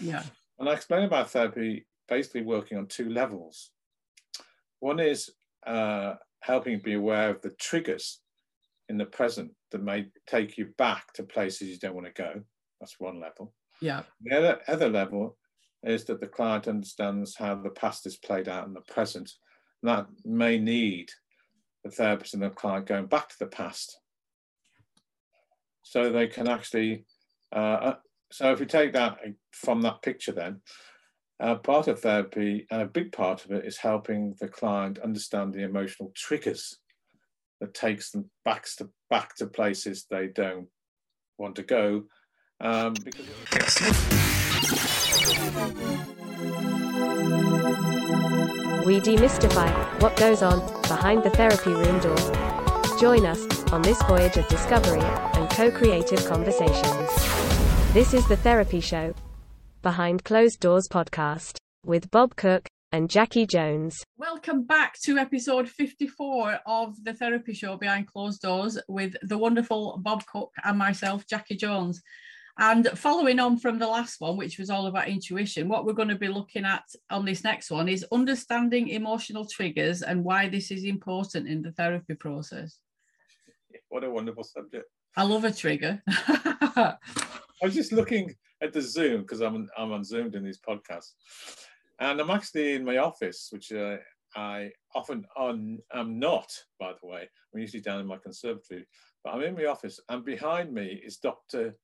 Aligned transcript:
Yeah. 0.00 0.22
And 0.58 0.68
I 0.68 0.72
explain 0.72 1.04
about 1.04 1.30
therapy 1.30 1.86
basically 2.08 2.42
working 2.42 2.78
on 2.78 2.86
two 2.86 3.10
levels. 3.10 3.70
One 4.80 5.00
is 5.00 5.30
uh, 5.66 6.14
helping 6.40 6.80
be 6.80 6.94
aware 6.94 7.30
of 7.30 7.42
the 7.42 7.50
triggers 7.50 8.20
in 8.88 8.96
the 8.96 9.04
present 9.04 9.52
that 9.70 9.82
may 9.82 10.06
take 10.26 10.56
you 10.56 10.66
back 10.78 11.12
to 11.14 11.22
places 11.22 11.68
you 11.68 11.78
don't 11.78 11.94
want 11.94 12.06
to 12.06 12.22
go. 12.22 12.40
That's 12.80 12.98
one 12.98 13.20
level. 13.20 13.52
Yeah. 13.80 14.02
The 14.22 14.36
other, 14.36 14.60
other 14.66 14.88
level 14.88 15.36
is 15.84 16.04
that 16.06 16.20
the 16.20 16.26
client 16.26 16.66
understands 16.66 17.36
how 17.36 17.54
the 17.56 17.70
past 17.70 18.06
is 18.06 18.16
played 18.16 18.48
out 18.48 18.66
in 18.66 18.72
the 18.72 18.80
present. 18.80 19.30
And 19.82 19.90
that 19.90 20.06
may 20.24 20.58
need 20.58 21.10
the 21.84 21.90
therapist 21.90 22.34
and 22.34 22.42
the 22.42 22.50
client 22.50 22.86
going 22.86 23.06
back 23.06 23.28
to 23.28 23.38
the 23.38 23.46
past 23.46 23.98
so 25.82 26.10
they 26.10 26.26
can 26.26 26.48
actually. 26.48 27.04
Uh 27.50 27.94
so 28.30 28.52
if 28.52 28.60
we 28.60 28.66
take 28.66 28.92
that 28.92 29.18
from 29.52 29.80
that 29.82 30.02
picture, 30.02 30.32
then 30.32 30.60
uh, 31.40 31.54
part 31.56 31.88
of 31.88 32.00
therapy 32.00 32.66
and 32.70 32.82
a 32.82 32.86
big 32.86 33.12
part 33.12 33.44
of 33.44 33.52
it 33.52 33.64
is 33.64 33.78
helping 33.78 34.34
the 34.40 34.48
client 34.48 34.98
understand 34.98 35.52
the 35.52 35.62
emotional 35.62 36.12
triggers 36.14 36.78
that 37.60 37.74
takes 37.74 38.10
them 38.10 38.30
back 38.44 38.66
to 38.76 38.88
back 39.10 39.34
to 39.36 39.46
places 39.46 40.06
they 40.10 40.28
don't 40.28 40.68
want 41.38 41.56
to 41.56 41.62
go. 41.62 42.04
Um, 42.60 42.94
we 48.84 49.00
demystify 49.00 50.02
what 50.02 50.16
goes 50.16 50.42
on 50.42 50.58
behind 50.82 51.22
the 51.22 51.30
therapy 51.30 51.70
room 51.70 52.00
door. 52.00 52.16
Join 52.98 53.26
us 53.26 53.46
on 53.72 53.82
this 53.82 54.02
voyage 54.02 54.36
of 54.36 54.48
discovery 54.48 55.00
and 55.34 55.48
co 55.50 55.70
creative 55.70 56.24
conversations. 56.26 57.47
This 57.94 58.12
is 58.12 58.28
The 58.28 58.36
Therapy 58.36 58.80
Show, 58.80 59.14
Behind 59.80 60.22
Closed 60.22 60.60
Doors 60.60 60.88
podcast, 60.88 61.56
with 61.86 62.10
Bob 62.10 62.36
Cook 62.36 62.68
and 62.92 63.08
Jackie 63.08 63.46
Jones. 63.46 64.04
Welcome 64.18 64.64
back 64.64 65.00
to 65.04 65.16
episode 65.16 65.70
54 65.70 66.60
of 66.66 67.02
The 67.02 67.14
Therapy 67.14 67.54
Show 67.54 67.78
Behind 67.78 68.06
Closed 68.06 68.42
Doors 68.42 68.78
with 68.88 69.16
the 69.22 69.38
wonderful 69.38 69.96
Bob 70.02 70.22
Cook 70.26 70.52
and 70.62 70.76
myself, 70.76 71.26
Jackie 71.26 71.56
Jones. 71.56 72.02
And 72.58 72.86
following 72.88 73.40
on 73.40 73.56
from 73.58 73.78
the 73.78 73.88
last 73.88 74.20
one, 74.20 74.36
which 74.36 74.58
was 74.58 74.68
all 74.68 74.86
about 74.86 75.08
intuition, 75.08 75.66
what 75.66 75.86
we're 75.86 75.94
going 75.94 76.08
to 76.08 76.14
be 76.14 76.28
looking 76.28 76.66
at 76.66 76.84
on 77.08 77.24
this 77.24 77.42
next 77.42 77.70
one 77.70 77.88
is 77.88 78.04
understanding 78.12 78.88
emotional 78.88 79.46
triggers 79.46 80.02
and 80.02 80.24
why 80.24 80.50
this 80.50 80.70
is 80.70 80.84
important 80.84 81.48
in 81.48 81.62
the 81.62 81.72
therapy 81.72 82.14
process. 82.14 82.80
What 83.88 84.04
a 84.04 84.10
wonderful 84.10 84.44
subject. 84.44 84.84
I 85.16 85.22
love 85.22 85.44
a 85.44 85.52
trigger. 85.52 86.02
I 87.62 87.66
was 87.66 87.74
just 87.74 87.92
looking 87.92 88.34
at 88.62 88.72
the 88.72 88.80
Zoom 88.80 89.22
because 89.22 89.40
I'm, 89.40 89.68
I'm 89.76 89.92
on 89.92 90.04
Zoom 90.04 90.30
doing 90.30 90.44
these 90.44 90.60
podcasts. 90.60 91.12
And 92.00 92.20
I'm 92.20 92.30
actually 92.30 92.74
in 92.74 92.84
my 92.84 92.98
office, 92.98 93.48
which 93.50 93.72
uh, 93.72 93.96
I 94.36 94.70
often 94.94 95.24
on, 95.36 95.78
am 95.92 96.18
not, 96.18 96.50
by 96.78 96.92
the 97.00 97.08
way. 97.08 97.28
I'm 97.52 97.60
usually 97.60 97.82
down 97.82 98.00
in 98.00 98.06
my 98.06 98.18
conservatory, 98.18 98.86
but 99.24 99.34
I'm 99.34 99.42
in 99.42 99.56
my 99.56 99.64
office, 99.64 99.98
and 100.08 100.24
behind 100.24 100.72
me 100.72 101.00
is 101.04 101.16
Dr 101.16 101.74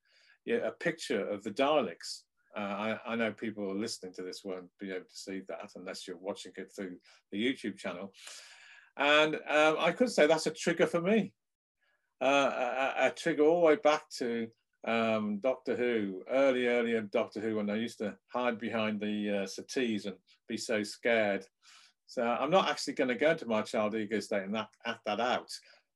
yeah, 0.44 0.56
a 0.56 0.70
picture 0.70 1.26
of 1.28 1.42
the 1.42 1.50
Daleks. 1.50 2.22
Uh, 2.56 2.60
I, 2.60 2.98
I, 3.06 3.16
know 3.16 3.32
people 3.32 3.74
listening 3.74 4.12
to 4.14 4.22
this 4.22 4.42
won't 4.44 4.68
be 4.78 4.90
able 4.90 5.06
to 5.06 5.16
see 5.16 5.42
that 5.48 5.70
unless 5.74 6.06
you're 6.06 6.18
watching 6.18 6.52
it 6.56 6.70
through 6.74 6.96
the 7.32 7.38
YouTube 7.38 7.76
channel. 7.76 8.12
And 8.96 9.36
um, 9.48 9.76
I 9.80 9.90
could 9.90 10.10
say 10.10 10.26
that's 10.26 10.46
a 10.46 10.52
trigger 10.52 10.86
for 10.86 11.00
me. 11.00 11.32
Uh, 12.22 12.26
a, 12.26 13.06
a, 13.06 13.10
trigger 13.10 13.42
all 13.42 13.60
the 13.60 13.66
way 13.66 13.76
back 13.76 14.02
to 14.18 14.46
um, 14.86 15.38
Doctor 15.38 15.76
Who, 15.76 16.22
early, 16.30 16.66
early 16.66 16.94
of 16.94 17.10
Doctor 17.10 17.40
Who, 17.40 17.56
when 17.56 17.70
I 17.70 17.76
used 17.76 17.98
to 17.98 18.16
hide 18.32 18.58
behind 18.58 19.00
the 19.00 19.42
uh, 19.42 19.46
settees 19.46 20.06
and 20.06 20.16
be 20.48 20.56
so 20.56 20.82
scared. 20.82 21.46
So 22.06 22.22
I'm 22.22 22.50
not 22.50 22.68
actually 22.68 22.94
going 22.94 23.08
to 23.08 23.14
go 23.14 23.30
into 23.30 23.46
my 23.46 23.62
child 23.62 23.94
ego 23.94 24.20
state 24.20 24.42
and 24.42 24.56
act, 24.56 24.76
that 25.06 25.20
out, 25.20 25.50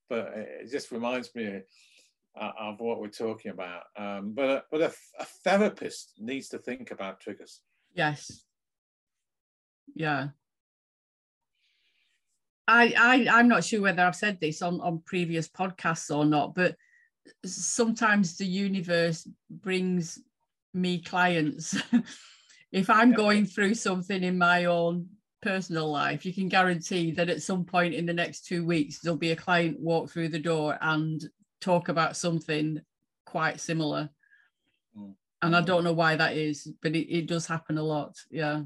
but 0.08 0.32
it 0.34 0.70
just 0.70 0.90
reminds 0.90 1.34
me 1.34 1.60
uh, 2.40 2.50
of 2.58 2.80
what 2.80 3.00
we're 3.00 3.08
talking 3.08 3.50
about. 3.50 3.82
Um, 3.96 4.32
but 4.34 4.48
a, 4.48 4.64
but 4.70 4.80
a, 4.80 4.92
a, 5.20 5.24
therapist 5.44 6.14
needs 6.18 6.48
to 6.48 6.58
think 6.58 6.90
about 6.90 7.20
triggers. 7.20 7.60
Yes. 7.94 8.44
Yeah. 9.94 10.28
I, 12.66 12.94
I 12.98 13.26
I'm 13.38 13.48
not 13.48 13.64
sure 13.64 13.80
whether 13.80 14.02
I've 14.02 14.16
said 14.16 14.38
this 14.40 14.62
on, 14.62 14.80
on 14.80 15.02
previous 15.04 15.48
podcasts 15.48 16.14
or 16.14 16.24
not, 16.24 16.54
but 16.54 16.76
sometimes 17.44 18.36
the 18.36 18.46
universe 18.46 19.28
brings 19.50 20.20
me 20.74 21.00
clients. 21.00 21.76
if 22.72 22.90
I'm 22.90 23.12
going 23.12 23.46
through 23.46 23.74
something 23.74 24.22
in 24.22 24.38
my 24.38 24.66
own 24.66 25.06
personal 25.40 25.90
life, 25.90 26.26
you 26.26 26.32
can 26.32 26.48
guarantee 26.48 27.12
that 27.12 27.28
at 27.28 27.42
some 27.42 27.64
point 27.64 27.94
in 27.94 28.06
the 28.06 28.12
next 28.12 28.46
two 28.46 28.64
weeks, 28.64 28.98
there'll 28.98 29.16
be 29.16 29.32
a 29.32 29.36
client 29.36 29.78
walk 29.80 30.10
through 30.10 30.28
the 30.28 30.38
door 30.38 30.76
and 30.80 31.24
talk 31.60 31.88
about 31.88 32.16
something 32.16 32.80
quite 33.26 33.60
similar. 33.60 34.10
Mm. 34.96 35.14
And 35.42 35.56
I 35.56 35.60
don't 35.60 35.84
know 35.84 35.92
why 35.92 36.16
that 36.16 36.36
is, 36.36 36.68
but 36.82 36.96
it, 36.96 37.12
it 37.14 37.26
does 37.26 37.46
happen 37.46 37.78
a 37.78 37.82
lot. 37.82 38.16
Yeah. 38.30 38.62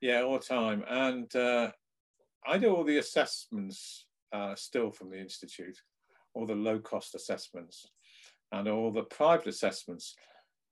Yeah, 0.00 0.22
all 0.22 0.38
the 0.38 0.44
time. 0.44 0.84
And 0.88 1.34
uh, 1.34 1.72
I 2.46 2.58
do 2.58 2.74
all 2.74 2.84
the 2.84 2.98
assessments 2.98 4.06
uh, 4.32 4.54
still 4.54 4.90
from 4.90 5.10
the 5.10 5.18
Institute, 5.18 5.78
all 6.36 6.46
the 6.46 6.54
low 6.54 6.78
cost 6.78 7.14
assessments 7.14 7.90
and 8.52 8.68
all 8.68 8.92
the 8.92 9.02
private 9.02 9.46
assessments. 9.48 10.14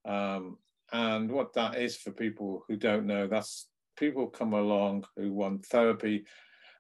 Um, 0.07 0.59
and 0.93 1.31
what 1.31 1.55
that 1.55 1.77
is 1.77 1.97
for 1.97 2.13
people 2.13 2.65
who 2.69 2.77
don't 2.77 3.07
know, 3.07 3.27
that's 3.27 3.69
people 3.97 4.27
come 4.27 4.53
along 4.53 5.05
who 5.17 5.33
want 5.33 5.67
therapy 5.67 6.25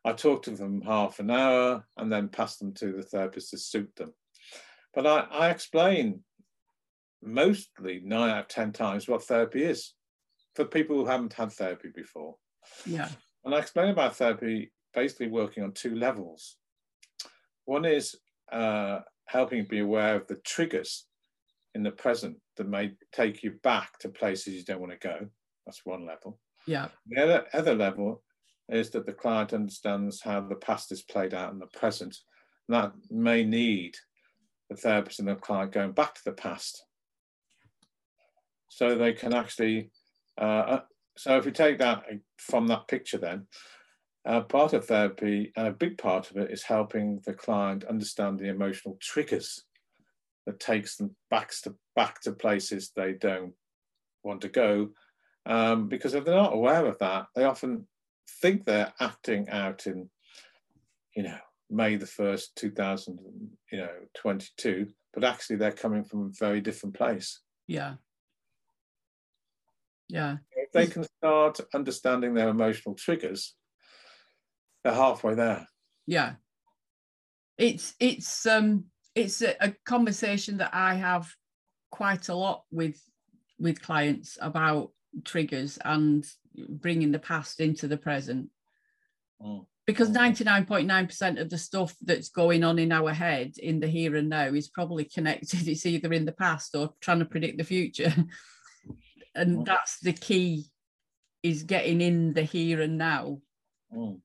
I 0.04 0.12
talk 0.12 0.42
to 0.42 0.50
them 0.50 0.82
half 0.82 1.18
an 1.18 1.30
hour 1.30 1.86
and 1.96 2.12
then 2.12 2.28
pass 2.28 2.58
them 2.58 2.74
to 2.74 2.92
the 2.92 3.02
therapist 3.02 3.50
to 3.50 3.58
suit 3.58 3.94
them. 3.96 4.12
But 4.92 5.06
I, 5.06 5.20
I 5.20 5.50
explain 5.50 6.20
mostly 7.22 8.02
nine 8.04 8.30
out 8.30 8.40
of 8.40 8.48
10 8.48 8.72
times 8.72 9.08
what 9.08 9.24
therapy 9.24 9.64
is 9.64 9.94
for 10.54 10.66
people 10.66 10.96
who 10.96 11.06
haven't 11.06 11.32
had 11.32 11.52
therapy 11.52 11.88
before. 11.94 12.36
Yeah. 12.84 13.08
And 13.44 13.54
I 13.54 13.58
explain 13.58 13.88
about 13.88 14.16
therapy 14.16 14.72
basically 14.92 15.28
working 15.28 15.64
on 15.64 15.72
two 15.72 15.94
levels. 15.94 16.56
One 17.64 17.86
is 17.86 18.14
uh, 18.52 19.00
helping 19.26 19.58
you 19.58 19.64
be 19.64 19.80
aware 19.80 20.16
of 20.16 20.26
the 20.26 20.36
triggers 20.36 21.06
in 21.74 21.82
the 21.82 21.90
present 21.90 22.36
that 22.56 22.68
may 22.68 22.92
take 23.12 23.42
you 23.42 23.52
back 23.62 23.98
to 23.98 24.08
places 24.08 24.54
you 24.54 24.64
don't 24.64 24.80
want 24.80 24.92
to 24.92 25.08
go. 25.08 25.26
That's 25.66 25.84
one 25.84 26.06
level. 26.06 26.38
Yeah. 26.66 26.88
The 27.08 27.22
other, 27.22 27.44
other 27.52 27.74
level 27.74 28.22
is 28.68 28.90
that 28.90 29.06
the 29.06 29.12
client 29.12 29.52
understands 29.52 30.22
how 30.22 30.40
the 30.40 30.54
past 30.54 30.92
is 30.92 31.02
played 31.02 31.34
out 31.34 31.52
in 31.52 31.58
the 31.58 31.66
present. 31.66 32.16
And 32.68 32.76
that 32.76 32.92
may 33.10 33.44
need 33.44 33.96
the 34.70 34.76
therapist 34.76 35.18
and 35.18 35.28
the 35.28 35.34
client 35.34 35.72
going 35.72 35.92
back 35.92 36.14
to 36.14 36.24
the 36.24 36.32
past 36.32 36.84
so 38.74 38.96
they 38.96 39.12
can 39.12 39.32
actually. 39.32 39.90
Uh, 40.40 40.44
uh 40.44 40.80
so 41.16 41.36
if 41.36 41.44
we 41.44 41.52
take 41.52 41.78
that 41.78 42.02
from 42.38 42.66
that 42.66 42.88
picture, 42.88 43.18
then 43.18 43.46
uh, 44.26 44.40
part 44.40 44.72
of 44.72 44.86
therapy 44.86 45.52
and 45.56 45.66
a 45.66 45.72
big 45.72 45.98
part 45.98 46.30
of 46.30 46.36
it 46.36 46.50
is 46.50 46.62
helping 46.62 47.20
the 47.26 47.34
client 47.34 47.84
understand 47.84 48.38
the 48.38 48.48
emotional 48.48 48.96
triggers 49.00 49.64
that 50.46 50.60
takes 50.60 50.96
them 50.96 51.14
back 51.30 51.52
to 51.62 51.74
back 51.94 52.20
to 52.22 52.32
places 52.32 52.90
they 52.94 53.12
don't 53.12 53.52
want 54.22 54.40
to 54.42 54.48
go. 54.48 54.90
Um, 55.46 55.88
because 55.88 56.14
if 56.14 56.24
they're 56.24 56.34
not 56.34 56.54
aware 56.54 56.86
of 56.86 56.98
that, 56.98 57.26
they 57.34 57.44
often 57.44 57.86
think 58.40 58.64
they're 58.64 58.92
acting 58.98 59.48
out 59.50 59.86
in, 59.86 60.08
you 61.14 61.22
know, 61.22 61.38
May 61.70 61.96
the 61.96 62.06
1st, 62.06 62.54
2000, 62.56 63.18
you 63.72 63.78
know, 63.78 63.90
22, 64.14 64.88
but 65.12 65.24
actually 65.24 65.56
they're 65.56 65.72
coming 65.72 66.04
from 66.04 66.26
a 66.26 66.38
very 66.38 66.60
different 66.60 66.94
place. 66.94 67.40
Yeah. 67.66 67.94
Yeah. 70.08 70.36
If 70.52 70.72
they 70.72 70.86
can 70.86 71.04
start 71.04 71.60
understanding 71.74 72.34
their 72.34 72.48
emotional 72.48 72.94
triggers, 72.94 73.54
they're 74.84 74.94
halfway 74.94 75.34
there. 75.34 75.66
Yeah. 76.06 76.34
It's, 77.56 77.94
it's, 77.98 78.46
um, 78.46 78.84
it's 79.14 79.42
a, 79.42 79.54
a 79.60 79.74
conversation 79.84 80.58
that 80.58 80.74
I 80.74 80.94
have 80.94 81.32
quite 81.90 82.28
a 82.28 82.34
lot 82.34 82.64
with, 82.70 83.00
with 83.58 83.80
clients 83.80 84.36
about 84.40 84.90
triggers 85.24 85.78
and 85.84 86.24
bringing 86.68 87.12
the 87.12 87.18
past 87.18 87.60
into 87.60 87.88
the 87.88 87.96
present. 87.96 88.50
Mm. 89.40 89.66
Because 89.86 90.10
99.9% 90.10 91.40
of 91.40 91.50
the 91.50 91.58
stuff 91.58 91.94
that's 92.02 92.30
going 92.30 92.64
on 92.64 92.78
in 92.78 92.90
our 92.90 93.12
head 93.12 93.52
in 93.58 93.80
the 93.80 93.86
here 93.86 94.16
and 94.16 94.30
now 94.30 94.46
is 94.46 94.68
probably 94.68 95.04
connected. 95.04 95.68
It's 95.68 95.86
either 95.86 96.12
in 96.12 96.24
the 96.24 96.32
past 96.32 96.74
or 96.74 96.94
trying 97.00 97.18
to 97.18 97.26
predict 97.26 97.58
the 97.58 97.64
future. 97.64 98.12
and 99.34 99.58
mm. 99.58 99.64
that's 99.64 100.00
the 100.00 100.12
key 100.12 100.66
is 101.42 101.62
getting 101.62 102.00
in 102.00 102.32
the 102.32 102.42
here 102.42 102.80
and 102.80 102.96
now. 102.96 103.38
Mm. 103.94 104.20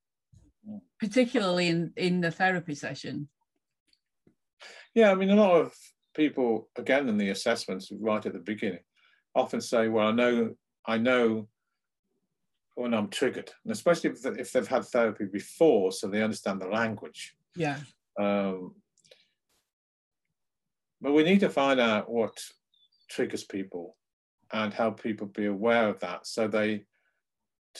Particularly 1.00 1.67
in, 1.67 1.94
in 1.95 2.21
the 2.21 2.31
therapy 2.31 2.75
session. 2.75 3.29
Yeah, 4.94 5.11
I 5.11 5.15
mean, 5.15 5.29
a 5.29 5.35
lot 5.35 5.61
of 5.61 5.73
people, 6.13 6.69
again, 6.77 7.07
in 7.07 7.17
the 7.17 7.29
assessments 7.29 7.91
right 8.00 8.25
at 8.25 8.33
the 8.33 8.39
beginning, 8.39 8.83
often 9.35 9.61
say, 9.61 9.88
"Well, 9.88 10.07
I 10.07 10.11
know, 10.11 10.56
I 10.85 10.97
know 10.97 11.47
when 12.75 12.94
I'm 12.94 13.09
triggered," 13.09 13.51
and 13.63 13.71
especially 13.71 14.09
if, 14.09 14.25
if 14.25 14.51
they've 14.51 14.67
had 14.67 14.85
therapy 14.85 15.25
before, 15.31 15.91
so 15.91 16.07
they 16.07 16.23
understand 16.23 16.61
the 16.61 16.67
language. 16.67 17.35
Yeah. 17.56 17.79
Um, 18.19 18.75
but 21.00 21.13
we 21.13 21.23
need 21.23 21.39
to 21.39 21.50
find 21.50 21.79
out 21.79 22.11
what 22.11 22.38
triggers 23.09 23.45
people 23.45 23.95
and 24.51 24.73
help 24.73 25.01
people 25.01 25.27
be 25.27 25.45
aware 25.45 25.88
of 25.88 26.00
that, 26.00 26.27
so 26.27 26.47
they 26.47 26.83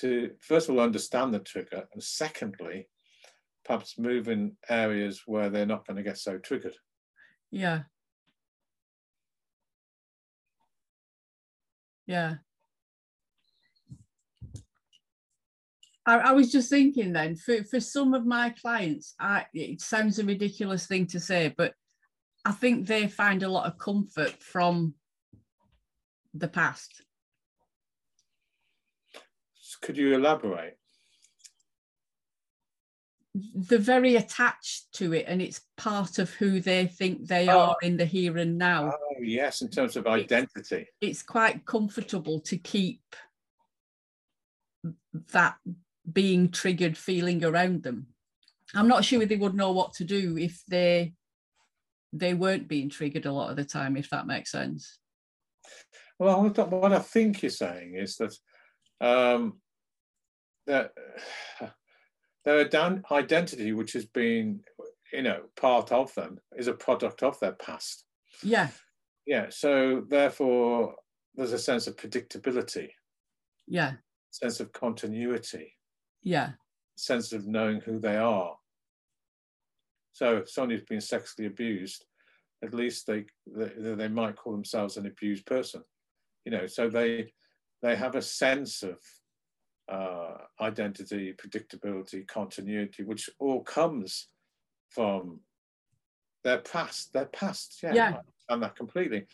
to 0.02 0.32
first 0.42 0.70
of 0.70 0.76
all 0.76 0.82
understand 0.82 1.34
the 1.34 1.40
trigger, 1.40 1.88
and 1.94 2.04
secondly, 2.04 2.88
perhaps 3.66 4.00
move 4.00 4.28
in 4.28 4.58
areas 4.70 5.24
where 5.26 5.50
they're 5.50 5.66
not 5.66 5.86
going 5.86 5.98
to 5.98 6.04
get 6.04 6.18
so 6.18 6.38
triggered. 6.38 6.76
Yeah. 7.52 7.84
Yeah. 12.08 12.36
I, 16.06 16.18
I, 16.18 16.32
was 16.32 16.52
just 16.52 16.72
thinking 16.72 17.14
then 17.14 17.36
for, 17.36 17.64
for 17.64 17.80
some 17.80 18.16
of 18.16 18.26
my 18.26 18.50
clients, 18.50 19.14
I, 19.20 19.46
it 19.54 19.80
sounds 19.80 20.18
a 20.18 20.26
ridiculous 20.26 20.88
thing 20.88 21.06
to 21.08 21.20
say, 21.20 21.54
but 21.56 21.76
I 22.44 22.52
think 22.52 22.88
they 22.88 23.08
find 23.08 23.44
a 23.44 23.50
lot 23.50 23.68
of 23.68 23.78
comfort 23.78 24.42
from 24.42 24.96
the 26.34 26.48
past. 26.48 27.04
Could 29.82 29.98
you 29.98 30.14
elaborate? 30.14 30.80
they're 33.54 33.78
very 33.78 34.16
attached 34.16 34.92
to 34.94 35.14
it 35.14 35.26
and 35.28 35.42
it's 35.42 35.62
part 35.78 36.20
of 36.20 36.32
who 36.32 36.60
they 36.60 36.88
think 36.88 37.28
they 37.28 37.48
oh. 37.48 37.60
are 37.60 37.76
in 37.82 37.98
the 37.98 38.06
here 38.06 38.38
and 38.38 38.58
now. 38.58 38.92
Oh, 38.92 39.22
yes, 39.22 39.62
in 39.62 39.70
terms 39.70 39.96
of 39.96 40.08
identity. 40.08 40.88
It's, 41.02 41.20
it's 41.20 41.24
quite 41.24 41.66
comfortable 41.66 42.40
to 42.42 42.58
keep 42.58 43.02
that 45.32 45.58
being 46.12 46.50
triggered 46.50 46.98
feeling 46.98 47.44
around 47.44 47.84
them. 47.84 48.08
I'm 48.74 48.88
not 48.88 49.06
sure 49.06 49.26
they 49.26 49.36
would 49.36 49.56
know 49.56 49.72
what 49.72 49.94
to 49.94 50.04
do 50.04 50.38
if 50.38 50.62
they 50.68 51.14
they 52.12 52.34
weren't 52.34 52.68
being 52.68 52.90
triggered 52.90 53.28
a 53.28 53.32
lot 53.32 53.52
of 53.52 53.56
the 53.56 53.64
time, 53.64 53.96
if 53.96 54.10
that 54.10 54.26
makes 54.26 54.52
sense. 54.52 54.98
Well, 56.18 56.50
what 56.50 56.92
I 56.92 57.00
think 57.00 57.44
you're 57.44 57.52
saying 57.52 57.96
is 57.96 58.18
that 58.18 58.36
um, 59.00 59.60
that 60.70 60.92
their 62.46 62.70
identity, 63.12 63.74
which 63.74 63.94
has 63.94 64.06
been, 64.06 64.62
you 65.12 65.24
know, 65.24 65.42
part 65.60 65.92
of 65.92 66.14
them, 66.14 66.40
is 66.56 66.68
a 66.68 66.74
product 66.74 67.24
of 67.24 67.40
their 67.40 67.54
past. 67.54 68.06
Yeah. 68.44 68.70
Yeah. 69.26 69.48
So 69.50 70.06
therefore, 70.08 70.96
there's 71.36 71.54
a 71.54 71.60
sense 71.60 71.88
of 71.88 71.96
predictability. 71.96 72.90
Yeah. 73.68 73.94
Sense 74.30 74.60
of 74.60 74.72
continuity. 74.72 75.74
Yeah. 76.22 76.52
Sense 76.96 77.34
of 77.34 77.48
knowing 77.48 77.82
who 77.82 78.00
they 78.00 78.18
are. 78.18 78.56
So 80.14 80.38
if 80.38 80.50
someone 80.50 80.72
who's 80.72 80.86
been 80.88 81.02
sexually 81.02 81.48
abused, 81.48 82.06
at 82.64 82.74
least 82.74 83.08
they, 83.08 83.26
they 83.48 83.96
they 83.96 84.08
might 84.08 84.36
call 84.36 84.52
themselves 84.52 84.98
an 84.98 85.08
abused 85.08 85.46
person. 85.46 85.82
You 86.46 86.52
know, 86.52 86.68
so 86.68 86.90
they 86.90 87.34
they 87.82 87.96
have 87.96 88.16
a 88.16 88.22
sense 88.22 88.84
of 88.84 88.98
uh, 89.90 90.38
identity, 90.62 91.34
predictability, 91.34 92.28
continuity, 92.28 93.04
which 93.04 93.30
all 93.40 93.64
comes 93.64 94.28
from 94.90 95.40
their 96.44 96.60
past, 96.60 97.12
their 97.14 97.26
past. 97.26 97.80
Yeah, 97.82 97.94
yeah. 97.94 98.18
and 98.50 98.62
that 98.64 98.76
completely. 98.76 99.26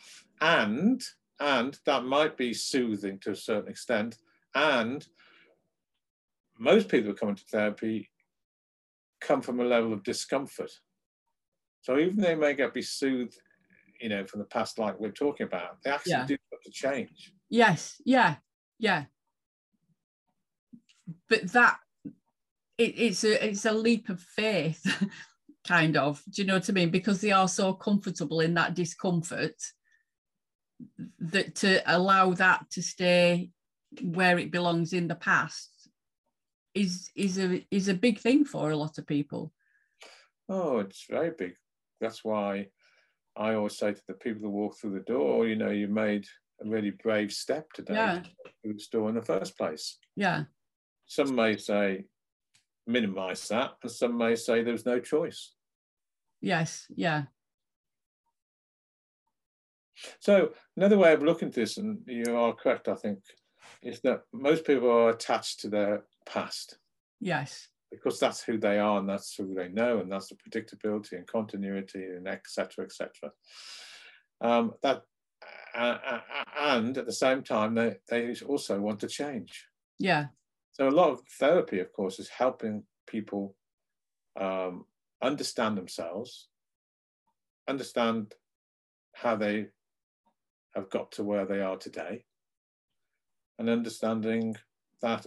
And 0.41 1.01
and 1.39 1.77
that 1.85 2.05
might 2.05 2.37
be 2.37 2.53
soothing 2.53 3.19
to 3.19 3.31
a 3.31 3.35
certain 3.35 3.69
extent. 3.69 4.17
And 4.53 5.05
most 6.57 6.87
people 6.87 7.11
who 7.11 7.17
come 7.17 7.29
into 7.29 7.43
therapy 7.43 8.09
come 9.19 9.41
from 9.41 9.59
a 9.59 9.65
level 9.65 9.91
of 9.91 10.03
discomfort. 10.03 10.71
So 11.81 11.99
even 11.99 12.17
they 12.17 12.35
may 12.35 12.53
get 12.53 12.73
be 12.73 12.81
soothed, 12.81 13.37
you 13.99 14.07
know, 14.07 14.25
from 14.25 14.39
the 14.39 14.45
past, 14.45 14.79
like 14.79 14.97
we're 14.99 15.11
talking 15.11 15.45
about, 15.45 15.81
they 15.83 15.91
actually 15.91 16.13
yeah. 16.13 16.25
do 16.25 16.37
have 16.53 16.61
to 16.61 16.71
change. 16.71 17.33
Yes. 17.49 18.01
Yeah. 18.05 18.35
Yeah 18.79 19.05
but 21.29 21.51
that 21.53 21.77
it, 22.77 22.93
it's 22.97 23.23
a 23.23 23.45
it's 23.45 23.65
a 23.65 23.71
leap 23.71 24.09
of 24.09 24.19
faith 24.21 24.85
kind 25.67 25.97
of. 25.97 26.21
Do 26.29 26.41
you 26.41 26.47
know 26.47 26.55
what 26.55 26.69
i 26.69 26.73
mean? 26.73 26.89
Because 26.89 27.21
they 27.21 27.31
are 27.31 27.47
so 27.47 27.73
comfortable 27.73 28.41
in 28.41 28.53
that 28.55 28.75
discomfort 28.75 29.55
that 31.19 31.55
to 31.55 31.81
allow 31.85 32.33
that 32.33 32.69
to 32.71 32.81
stay 32.81 33.49
where 34.01 34.37
it 34.37 34.51
belongs 34.51 34.91
in 34.91 35.07
the 35.07 35.15
past 35.15 35.71
is 36.73 37.09
is 37.15 37.39
a 37.39 37.65
is 37.71 37.87
a 37.87 37.93
big 37.93 38.19
thing 38.19 38.43
for 38.43 38.71
a 38.71 38.77
lot 38.77 38.97
of 38.97 39.07
people. 39.07 39.53
Oh 40.49 40.79
it's 40.79 41.05
very 41.09 41.31
big. 41.37 41.53
That's 42.01 42.23
why 42.23 42.67
i 43.37 43.53
always 43.53 43.77
say 43.77 43.91
to 43.91 44.01
the 44.07 44.13
people 44.13 44.41
that 44.41 44.49
walk 44.49 44.77
through 44.77 44.93
the 44.93 45.11
door 45.11 45.45
you 45.45 45.57
know 45.57 45.69
you 45.69 45.89
made 45.89 46.25
a 46.63 46.69
really 46.69 46.91
brave 47.03 47.33
step 47.33 47.69
today 47.73 47.93
yeah. 47.93 48.21
through 48.61 48.73
the 48.73 48.85
door 48.93 49.09
in 49.09 49.15
the 49.15 49.21
first 49.21 49.57
place. 49.57 49.97
Yeah 50.15 50.43
some 51.05 51.35
may 51.35 51.57
say 51.57 52.05
minimize 52.87 53.47
that, 53.49 53.71
and 53.81 53.91
some 53.91 54.17
may 54.17 54.35
say 54.35 54.63
there's 54.63 54.85
no 54.85 54.99
choice. 54.99 55.53
Yes, 56.41 56.85
yeah. 56.95 57.23
So 60.19 60.51
another 60.77 60.97
way 60.97 61.13
of 61.13 61.23
looking 61.23 61.47
at 61.49 61.53
this, 61.53 61.77
and 61.77 61.99
you 62.05 62.35
are 62.35 62.53
correct, 62.53 62.87
I 62.87 62.95
think, 62.95 63.19
is 63.81 64.01
that 64.01 64.21
most 64.33 64.65
people 64.65 64.89
are 64.89 65.09
attached 65.09 65.61
to 65.61 65.69
their 65.69 66.03
past. 66.25 66.77
Yes. 67.19 67.69
Because 67.91 68.19
that's 68.19 68.43
who 68.43 68.57
they 68.57 68.77
are, 68.79 68.99
and 68.99 69.07
that's 69.07 69.35
who 69.35 69.53
they 69.53 69.69
know, 69.69 69.99
and 69.99 70.11
that's 70.11 70.27
the 70.27 70.35
predictability 70.35 71.13
and 71.13 71.27
continuity, 71.27 72.03
and 72.03 72.27
etc. 72.27 72.83
etc. 72.83 73.31
Um, 74.41 74.73
that 74.83 75.03
uh, 75.75 76.19
and 76.59 76.97
at 76.97 77.05
the 77.05 77.13
same 77.13 77.41
time, 77.41 77.75
they 77.75 77.95
they 78.09 78.35
also 78.45 78.79
want 78.79 78.99
to 79.01 79.07
change. 79.07 79.65
Yeah. 79.99 80.27
So 80.75 80.89
a 80.89 80.91
lot 80.91 81.11
of 81.11 81.21
therapy, 81.39 81.79
of 81.79 81.93
course, 81.93 82.19
is 82.19 82.27
helping 82.27 82.83
people 83.07 83.55
um, 84.37 84.83
understand 85.21 85.77
themselves, 85.77 86.49
understand 87.69 88.33
how 89.13 89.37
they 89.37 89.67
have 90.75 90.89
got 90.89 91.13
to 91.13 91.23
where 91.23 91.45
they 91.45 91.61
are 91.61 91.77
today, 91.77 92.25
and 93.57 93.69
understanding 93.69 94.57
that 95.01 95.25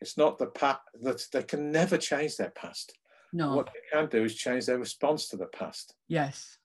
it's 0.00 0.16
not 0.16 0.38
the 0.38 0.46
past 0.46 0.80
that 1.02 1.22
they 1.34 1.42
can 1.42 1.70
never 1.70 1.98
change 1.98 2.38
their 2.38 2.52
past. 2.52 2.94
No. 3.34 3.54
What 3.54 3.66
they 3.66 3.80
can 3.92 4.08
do 4.08 4.24
is 4.24 4.34
change 4.34 4.64
their 4.64 4.78
response 4.78 5.28
to 5.28 5.36
the 5.36 5.48
past. 5.48 5.96
Yes. 6.08 6.56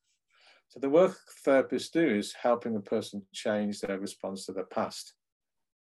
So 0.69 0.79
the 0.79 0.89
work 0.89 1.17
therapists 1.45 1.91
do 1.91 2.07
is 2.07 2.33
helping 2.41 2.73
the 2.73 2.79
person 2.79 3.23
change 3.33 3.81
their 3.81 3.99
response 3.99 4.45
to 4.45 4.53
the 4.53 4.63
past, 4.63 5.13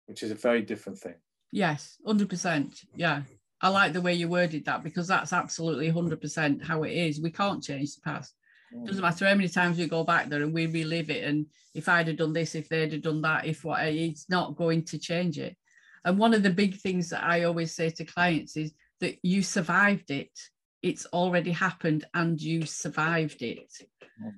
which 0.07 0.23
is 0.23 0.31
a 0.31 0.37
very 0.37 0.63
different 0.63 1.01
thing. 1.01 1.17
Yes, 1.55 1.99
100%. 2.05 2.85
Yeah. 2.97 3.23
I 3.61 3.69
like 3.69 3.93
the 3.93 4.01
way 4.01 4.13
you 4.13 4.29
worded 4.29 4.65
that 4.65 4.83
because 4.83 5.07
that's 5.07 5.33
absolutely 5.33 5.91
100% 5.93 6.65
how 6.65 6.83
it 6.83 6.91
is. 6.91 7.21
We 7.21 7.31
can't 7.31 7.63
change 7.63 7.95
the 7.95 8.01
past. 8.01 8.35
It 8.73 8.85
doesn't 8.85 9.01
mm. 9.01 9.05
matter 9.05 9.29
how 9.29 9.37
many 9.37 9.49
times 9.49 9.79
we 9.79 9.87
go 9.87 10.03
back 10.03 10.29
there 10.29 10.43
and 10.43 10.53
we 10.53 10.67
relive 10.67 11.11
it. 11.11 11.23
And 11.23 11.47
if 11.73 11.89
I'd 11.89 12.09
have 12.09 12.17
done 12.17 12.33
this, 12.33 12.57
if 12.57 12.69
they'd 12.69 12.93
have 12.93 13.03
done 13.03 13.23
that, 13.23 13.47
if 13.47 13.63
what, 13.63 13.87
it's 13.87 14.29
not 14.29 14.57
going 14.57 14.85
to 14.87 14.99
change 14.99 15.39
it. 15.39 15.57
And 16.05 16.19
one 16.19 16.35
of 16.35 16.43
the 16.43 16.51
big 16.51 16.75
things 16.81 17.11
that 17.11 17.23
I 17.23 17.45
always 17.45 17.73
say 17.73 17.89
to 17.91 18.05
clients 18.05 18.57
is 18.57 18.73
that 18.99 19.17
you 19.23 19.41
survived 19.41 20.11
it. 20.11 20.37
It's 20.83 21.07
already 21.07 21.53
happened 21.53 22.05
and 22.15 22.41
you 22.43 22.67
survived 22.67 23.43
it. 23.43 23.73
Mm. 24.21 24.33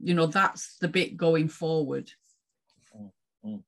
You 0.00 0.14
know, 0.14 0.26
that's 0.26 0.78
the 0.78 0.88
bit 0.88 1.18
going 1.18 1.48
forward. 1.48 2.10
Mm. 3.44 3.60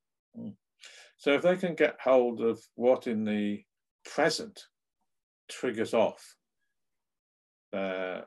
So 1.18 1.32
if 1.32 1.42
they 1.42 1.56
can 1.56 1.74
get 1.74 1.98
hold 2.02 2.40
of 2.40 2.60
what 2.76 3.06
in 3.06 3.24
the 3.24 3.62
present 4.04 4.62
triggers 5.48 5.92
off 5.92 6.36
their 7.72 8.26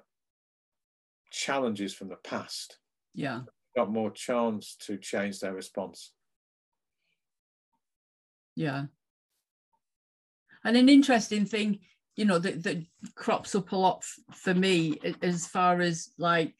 challenges 1.32 1.94
from 1.94 2.10
the 2.10 2.18
past, 2.18 2.78
yeah, 3.16 3.42
got 3.76 3.92
more 3.92 4.12
chance 4.12 4.76
to 4.82 4.98
change 4.98 5.40
their 5.40 5.54
response. 5.54 6.12
Yeah. 8.56 8.86
And 10.64 10.76
an 10.76 10.90
interesting 10.90 11.46
thing, 11.46 11.80
you 12.16 12.26
know, 12.26 12.40
that, 12.40 12.62
that 12.64 12.86
crops 13.16 13.56
up 13.56 13.72
a 13.72 13.76
lot 13.76 14.04
for 14.34 14.54
me 14.54 15.00
as 15.22 15.48
far 15.48 15.80
as 15.80 16.10
like 16.18 16.54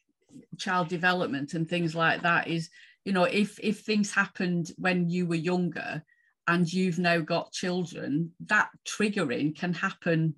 child 0.56 0.88
development 0.88 1.52
and 1.52 1.68
things 1.68 1.94
like 1.94 2.22
that 2.22 2.48
is, 2.48 2.70
you 3.04 3.12
know, 3.12 3.24
if 3.24 3.60
if 3.60 3.80
things 3.80 4.12
happened 4.12 4.72
when 4.78 5.10
you 5.10 5.26
were 5.26 5.34
younger, 5.34 6.02
and 6.48 6.70
you've 6.72 6.98
now 6.98 7.20
got 7.20 7.52
children, 7.52 8.32
that 8.46 8.68
triggering 8.86 9.56
can 9.56 9.72
happen 9.72 10.34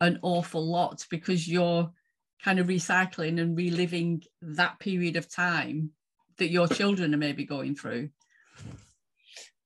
an 0.00 0.18
awful 0.22 0.64
lot 0.64 1.04
because 1.10 1.48
you're 1.48 1.90
kind 2.44 2.58
of 2.58 2.68
recycling 2.68 3.40
and 3.40 3.56
reliving 3.56 4.22
that 4.40 4.78
period 4.78 5.16
of 5.16 5.28
time 5.28 5.90
that 6.38 6.50
your 6.50 6.68
children 6.68 7.14
are 7.14 7.18
maybe 7.18 7.44
going 7.44 7.74
through. 7.74 8.08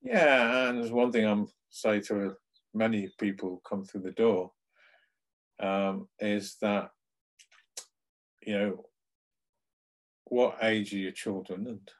Yeah, 0.03 0.69
and 0.69 0.79
there's 0.79 0.91
one 0.91 1.12
thing 1.12 1.27
I'm 1.27 1.49
say 1.71 2.01
to 2.01 2.35
many 2.75 3.09
people 3.19 3.62
come 3.69 3.85
through 3.85 4.03
the 4.03 4.11
door 4.12 4.53
um, 5.61 6.09
is 6.19 6.57
that 6.61 6.91
you 8.43 8.59
know 8.59 8.85
what 10.25 10.59
age 10.62 10.93
are 10.95 10.99
your 10.99 11.12
children 11.12 11.67
and 11.67 11.91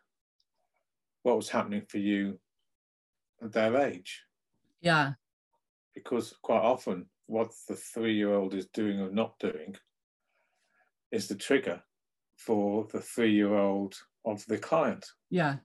what 1.23 1.37
was 1.37 1.49
happening 1.49 1.83
for 1.89 1.99
you 1.99 2.39
at 3.43 3.53
their 3.53 3.77
age. 3.77 4.23
Yeah. 4.81 5.13
Because 5.95 6.35
quite 6.43 6.63
often 6.63 7.07
what 7.27 7.53
the 7.69 7.77
three-year-old 7.77 8.55
is 8.55 8.67
doing 8.67 9.01
or 9.01 9.11
not 9.11 9.39
doing 9.39 9.77
is 11.11 11.29
the 11.29 11.35
trigger 11.35 11.83
for 12.37 12.87
the 12.93 13.01
three-year-old 13.01 13.95
of 14.25 14.45
the 14.47 14.59
client. 14.59 15.07
Yeah. 15.31 15.57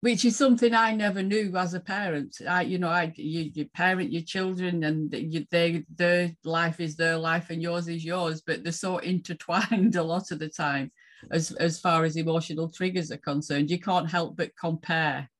Which 0.00 0.24
is 0.24 0.36
something 0.36 0.74
I 0.74 0.94
never 0.94 1.22
knew 1.22 1.56
as 1.56 1.72
a 1.72 1.80
parent. 1.80 2.36
I, 2.46 2.62
you 2.62 2.78
know, 2.78 2.90
I 2.90 3.12
you, 3.16 3.50
you 3.54 3.64
parent 3.70 4.12
your 4.12 4.22
children, 4.22 4.84
and 4.84 5.10
you, 5.14 5.46
they 5.50 5.86
their 5.94 6.36
life 6.44 6.78
is 6.78 6.94
their 6.94 7.16
life, 7.16 7.48
and 7.48 7.62
yours 7.62 7.88
is 7.88 8.04
yours. 8.04 8.42
But 8.46 8.62
they're 8.62 8.72
so 8.72 8.98
intertwined 9.12 9.96
a 9.96 10.02
lot 10.02 10.30
of 10.30 10.40
the 10.40 10.50
time, 10.50 10.92
as 11.30 11.52
as 11.52 11.80
far 11.80 12.04
as 12.04 12.16
emotional 12.16 12.68
triggers 12.68 13.10
are 13.12 13.16
concerned. 13.16 13.70
You 13.70 13.80
can't 13.80 14.10
help 14.10 14.36
but 14.36 14.54
compare 14.60 15.30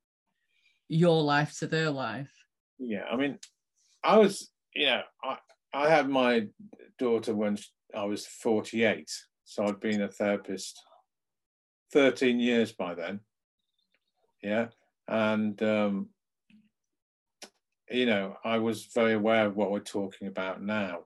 your 0.87 1.21
life 1.21 1.57
to 1.59 1.67
their 1.67 1.89
life. 1.89 2.31
Yeah, 2.79 3.03
I 3.11 3.15
mean, 3.15 3.39
I 4.03 4.17
was, 4.17 4.49
know, 4.85 5.01
I 5.23 5.37
I 5.75 5.89
had 5.89 6.09
my 6.09 6.47
daughter 6.97 7.35
when 7.35 7.57
I 7.93 8.05
was 8.05 8.25
48, 8.25 9.11
so 9.43 9.65
I'd 9.65 9.81
been 9.81 10.01
a 10.01 10.07
therapist 10.07 10.81
13 11.91 12.39
years 12.39 12.71
by 12.71 12.93
then. 12.93 13.19
Yeah. 14.41 14.67
And, 15.07 15.61
um, 15.61 16.09
you 17.89 18.05
know, 18.05 18.37
I 18.43 18.59
was 18.59 18.85
very 18.95 19.13
aware 19.13 19.47
of 19.47 19.57
what 19.57 19.69
we're 19.69 19.79
talking 19.79 20.29
about 20.29 20.63
now. 20.63 20.99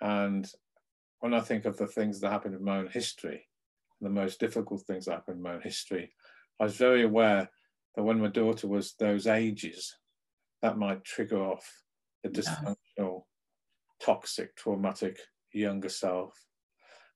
And 0.00 0.50
when 1.20 1.32
I 1.32 1.40
think 1.40 1.64
of 1.64 1.76
the 1.76 1.86
things 1.86 2.20
that 2.20 2.32
happened 2.32 2.56
in 2.56 2.64
my 2.64 2.78
own 2.78 2.88
history, 2.88 3.46
the 4.00 4.10
most 4.10 4.40
difficult 4.40 4.82
things 4.82 5.04
that 5.04 5.12
happened 5.12 5.36
in 5.36 5.42
my 5.42 5.54
own 5.54 5.62
history, 5.62 6.12
I 6.60 6.64
was 6.64 6.76
very 6.76 7.02
aware 7.02 7.48
that 7.94 8.02
when 8.02 8.20
my 8.20 8.28
daughter 8.28 8.68
was 8.68 8.94
those 8.98 9.26
ages, 9.26 9.96
that 10.62 10.78
might 10.78 11.04
trigger 11.04 11.42
off 11.42 11.82
the 12.22 12.28
dysfunctional, 12.28 13.22
toxic, 14.00 14.56
traumatic 14.56 15.18
younger 15.52 15.88
self. 15.88 16.32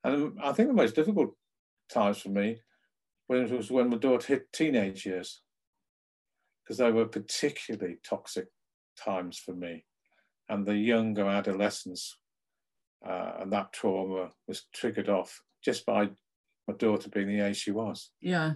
And 0.04 0.38
I 0.42 0.52
think 0.52 0.68
the 0.68 0.74
most 0.74 0.94
difficult 0.94 1.34
times 1.92 2.18
for 2.18 2.30
me 2.30 2.58
when 3.26 3.44
it 3.44 3.50
was 3.50 3.70
when 3.70 3.90
my 3.90 3.96
daughter 3.96 4.26
hit 4.26 4.52
teenage 4.52 5.06
years, 5.06 5.42
because 6.62 6.78
they 6.78 6.90
were 6.90 7.06
particularly 7.06 7.98
toxic 8.04 8.48
times 8.96 9.38
for 9.38 9.54
me. 9.54 9.84
And 10.48 10.66
the 10.66 10.76
younger 10.76 11.26
adolescence 11.26 12.16
uh, 13.06 13.32
and 13.40 13.52
that 13.52 13.72
trauma 13.72 14.30
was 14.46 14.66
triggered 14.72 15.08
off 15.08 15.42
just 15.64 15.86
by 15.86 16.10
my 16.68 16.74
daughter 16.74 17.08
being 17.08 17.28
the 17.28 17.40
age 17.40 17.56
she 17.56 17.70
was. 17.70 18.10
Yeah. 18.20 18.54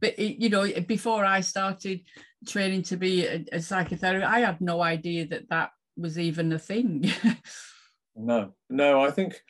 But 0.00 0.18
you 0.18 0.48
know, 0.48 0.68
before 0.86 1.24
I 1.24 1.40
started 1.40 2.00
training 2.46 2.82
to 2.84 2.96
be 2.96 3.26
a, 3.26 3.36
a 3.52 3.58
psychotherapist, 3.58 4.24
I 4.24 4.40
had 4.40 4.60
no 4.60 4.82
idea 4.82 5.26
that 5.28 5.48
that 5.48 5.70
was 5.96 6.18
even 6.18 6.52
a 6.52 6.58
thing. 6.58 7.10
no, 8.16 8.52
no, 8.68 9.02
I 9.02 9.10
think 9.10 9.40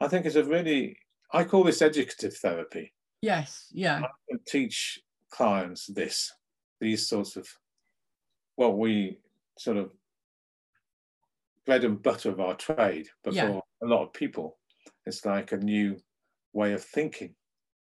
I 0.00 0.08
think 0.08 0.26
it's 0.26 0.36
a 0.36 0.44
really 0.44 0.96
I 1.32 1.44
call 1.44 1.64
this 1.64 1.82
educative 1.82 2.36
therapy. 2.36 2.92
Yes, 3.22 3.66
yeah. 3.72 4.02
I 4.02 4.36
teach 4.46 5.00
clients 5.30 5.86
this, 5.86 6.32
these 6.80 7.08
sorts 7.08 7.36
of 7.36 7.46
what 8.56 8.78
we 8.78 9.18
sort 9.58 9.76
of 9.76 9.90
bread 11.66 11.84
and 11.84 12.02
butter 12.02 12.30
of 12.30 12.40
our 12.40 12.54
trade, 12.54 13.08
but 13.22 13.34
yeah. 13.34 13.46
for 13.46 13.62
a 13.82 13.86
lot 13.86 14.02
of 14.02 14.12
people, 14.12 14.58
it's 15.06 15.24
like 15.24 15.52
a 15.52 15.56
new 15.56 15.96
way 16.52 16.72
of 16.72 16.82
thinking. 16.82 17.34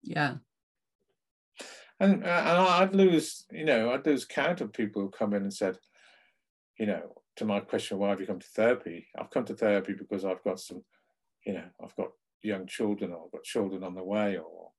Yeah. 0.02 0.36
And, 2.02 2.24
uh, 2.24 2.26
and 2.26 2.58
I'd 2.58 2.96
lose, 2.96 3.44
you 3.52 3.64
know, 3.64 3.92
I'd 3.92 4.04
lose 4.04 4.24
count 4.24 4.60
of 4.60 4.72
people 4.72 5.02
who 5.02 5.08
come 5.08 5.34
in 5.34 5.42
and 5.42 5.54
said, 5.54 5.78
you 6.76 6.84
know, 6.84 7.14
to 7.36 7.44
my 7.44 7.60
question, 7.60 7.96
why 7.96 8.08
have 8.08 8.20
you 8.20 8.26
come 8.26 8.40
to 8.40 8.48
therapy? 8.48 9.06
I've 9.16 9.30
come 9.30 9.44
to 9.44 9.54
therapy 9.54 9.94
because 9.96 10.24
I've 10.24 10.42
got 10.42 10.58
some, 10.58 10.82
you 11.46 11.52
know, 11.52 11.64
I've 11.80 11.94
got 11.94 12.08
young 12.42 12.66
children 12.66 13.12
or 13.12 13.26
I've 13.26 13.30
got 13.30 13.44
children 13.44 13.84
on 13.84 13.94
the 13.94 14.02
way 14.02 14.36
or 14.36 14.72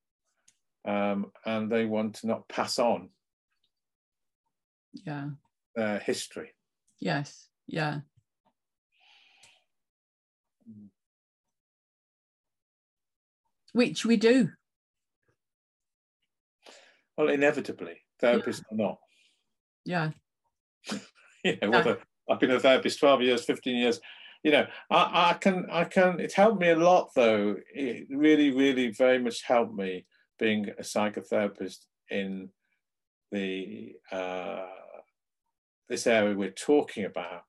um, 0.86 1.32
and 1.46 1.72
they 1.72 1.86
want 1.86 2.16
to 2.16 2.28
not 2.28 2.50
pass 2.50 2.78
on 2.78 3.08
yeah. 4.92 5.30
their 5.78 6.00
history. 6.00 6.52
Yes. 7.00 7.48
Yeah. 7.68 8.02
Which 13.72 14.04
we 14.06 14.18
do 14.18 14.50
well 17.18 17.30
inevitably 17.30 17.96
therapists 18.22 18.62
yeah. 18.72 18.76
are 18.76 18.88
not 18.88 18.98
yeah 19.86 20.10
yeah, 21.44 21.68
whether 21.68 21.98
I've 22.30 22.40
been 22.40 22.52
a 22.52 22.60
therapist 22.60 23.00
12 23.00 23.22
years, 23.22 23.46
15 23.46 23.76
years, 23.76 24.00
you 24.44 24.52
know, 24.52 24.66
I, 24.90 25.32
I 25.32 25.34
can, 25.34 25.68
I 25.72 25.84
can, 25.86 26.20
it's 26.20 26.34
helped 26.34 26.60
me 26.60 26.70
a 26.70 26.76
lot 26.76 27.10
though. 27.16 27.56
It 27.74 28.08
really, 28.10 28.52
really 28.52 28.92
very 28.92 29.20
much 29.20 29.44
helped 29.44 29.74
me 29.74 30.06
being 30.40 30.70
a 30.70 30.82
psychotherapist 30.82 31.86
in 32.10 32.50
the, 33.32 33.94
uh, 34.12 34.66
this 35.90 36.08
area 36.08 36.36
we're 36.36 36.52
talking 36.52 37.06
about 37.06 37.44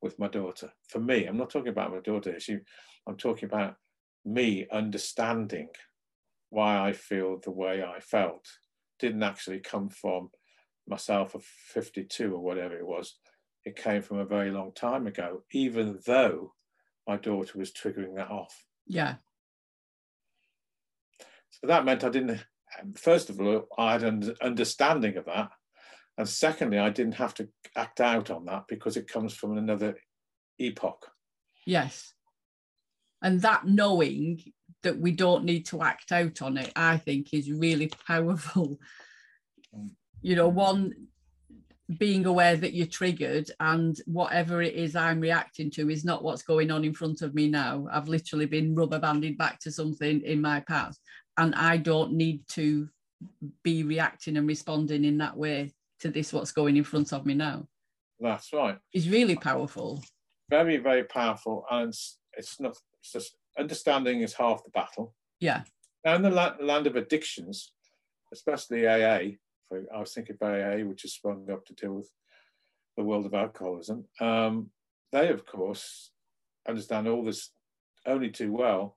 with 0.00 0.18
my 0.18 0.28
daughter. 0.28 0.72
For 0.88 0.98
me, 0.98 1.24
I'm 1.26 1.38
not 1.38 1.50
talking 1.50 1.68
about 1.68 1.92
my 1.92 2.00
daughter. 2.00 2.38
She, 2.38 2.58
I'm 3.06 3.16
talking 3.16 3.46
about 3.46 3.76
me 4.24 4.66
understanding 4.72 5.68
why 6.50 6.88
I 6.88 6.92
feel 6.92 7.40
the 7.42 7.50
way 7.50 7.82
I 7.82 8.00
felt. 8.00 8.46
Didn't 9.04 9.22
actually 9.22 9.60
come 9.60 9.90
from 9.90 10.30
myself 10.88 11.34
of 11.34 11.44
52 11.44 12.34
or 12.34 12.40
whatever 12.40 12.74
it 12.78 12.86
was 12.86 13.16
it 13.64 13.76
came 13.76 14.02
from 14.02 14.18
a 14.18 14.24
very 14.24 14.50
long 14.50 14.72
time 14.72 15.06
ago, 15.06 15.42
even 15.52 15.98
though 16.06 16.52
my 17.06 17.16
daughter 17.16 17.58
was 17.58 17.72
triggering 17.72 18.16
that 18.16 18.30
off. 18.30 18.64
Yeah. 18.86 19.16
So 21.50 21.66
that 21.66 21.84
meant 21.84 22.04
I 22.04 22.10
didn't, 22.10 22.44
first 22.96 23.30
of 23.30 23.40
all, 23.40 23.66
I 23.78 23.92
had 23.92 24.02
an 24.02 24.34
understanding 24.42 25.16
of 25.16 25.24
that. 25.26 25.50
And 26.18 26.28
secondly, 26.28 26.78
I 26.78 26.90
didn't 26.90 27.14
have 27.14 27.34
to 27.34 27.48
act 27.76 28.00
out 28.00 28.30
on 28.30 28.44
that 28.46 28.64
because 28.68 28.96
it 28.96 29.08
comes 29.08 29.34
from 29.34 29.56
another 29.56 29.96
epoch. 30.58 31.06
Yes. 31.66 32.12
And 33.22 33.40
that 33.40 33.66
knowing 33.66 34.40
that 34.84 34.98
we 34.98 35.12
don't 35.12 35.44
need 35.44 35.66
to 35.66 35.82
act 35.82 36.12
out 36.12 36.40
on 36.40 36.56
it, 36.56 36.72
I 36.76 36.96
think 36.96 37.32
is 37.32 37.50
really 37.50 37.90
powerful. 38.06 38.78
You 40.22 40.36
know, 40.36 40.48
one 40.48 40.94
being 41.98 42.24
aware 42.24 42.56
that 42.56 42.72
you're 42.72 42.86
triggered 42.86 43.50
and 43.60 44.00
whatever 44.06 44.62
it 44.62 44.72
is 44.72 44.96
I'm 44.96 45.20
reacting 45.20 45.70
to 45.72 45.90
is 45.90 46.04
not 46.04 46.22
what's 46.22 46.42
going 46.42 46.70
on 46.70 46.82
in 46.82 46.94
front 46.94 47.20
of 47.20 47.34
me 47.34 47.48
now. 47.48 47.86
I've 47.92 48.08
literally 48.08 48.46
been 48.46 48.74
rubber 48.74 48.98
banded 48.98 49.36
back 49.36 49.60
to 49.60 49.70
something 49.70 50.22
in 50.22 50.40
my 50.40 50.60
past, 50.60 50.98
and 51.36 51.54
I 51.54 51.76
don't 51.76 52.14
need 52.14 52.48
to 52.52 52.88
be 53.62 53.82
reacting 53.82 54.36
and 54.36 54.48
responding 54.48 55.04
in 55.04 55.18
that 55.18 55.36
way 55.36 55.72
to 56.00 56.10
this 56.10 56.32
what's 56.32 56.52
going 56.52 56.76
in 56.76 56.84
front 56.84 57.12
of 57.12 57.26
me 57.26 57.34
now. 57.34 57.66
That's 58.20 58.52
right. 58.52 58.78
It's 58.92 59.06
really 59.06 59.36
powerful. 59.36 60.02
Very, 60.48 60.78
very 60.78 61.04
powerful. 61.04 61.64
And 61.70 61.88
it's, 61.88 62.18
it's 62.36 62.60
not, 62.60 62.76
it's 63.00 63.12
just 63.12 63.36
understanding 63.58 64.20
is 64.20 64.34
half 64.34 64.64
the 64.64 64.70
battle. 64.70 65.14
Yeah. 65.40 65.62
Now, 66.04 66.14
in 66.16 66.22
the 66.22 66.30
land 66.30 66.86
of 66.86 66.96
addictions, 66.96 67.72
especially 68.32 68.86
AA, 68.86 69.36
for, 69.68 69.84
I 69.94 70.00
was 70.00 70.12
thinking 70.12 70.36
about 70.36 70.60
AA, 70.60 70.84
which 70.84 71.02
has 71.02 71.14
sprung 71.14 71.50
up 71.50 71.64
to 71.66 71.74
deal 71.74 71.94
with 71.94 72.10
the 72.96 73.04
world 73.04 73.26
of 73.26 73.34
alcoholism. 73.34 74.04
Um, 74.20 74.70
they, 75.12 75.28
of 75.28 75.46
course, 75.46 76.10
understand 76.68 77.08
all 77.08 77.24
this 77.24 77.50
only 78.06 78.30
too 78.30 78.52
well. 78.52 78.96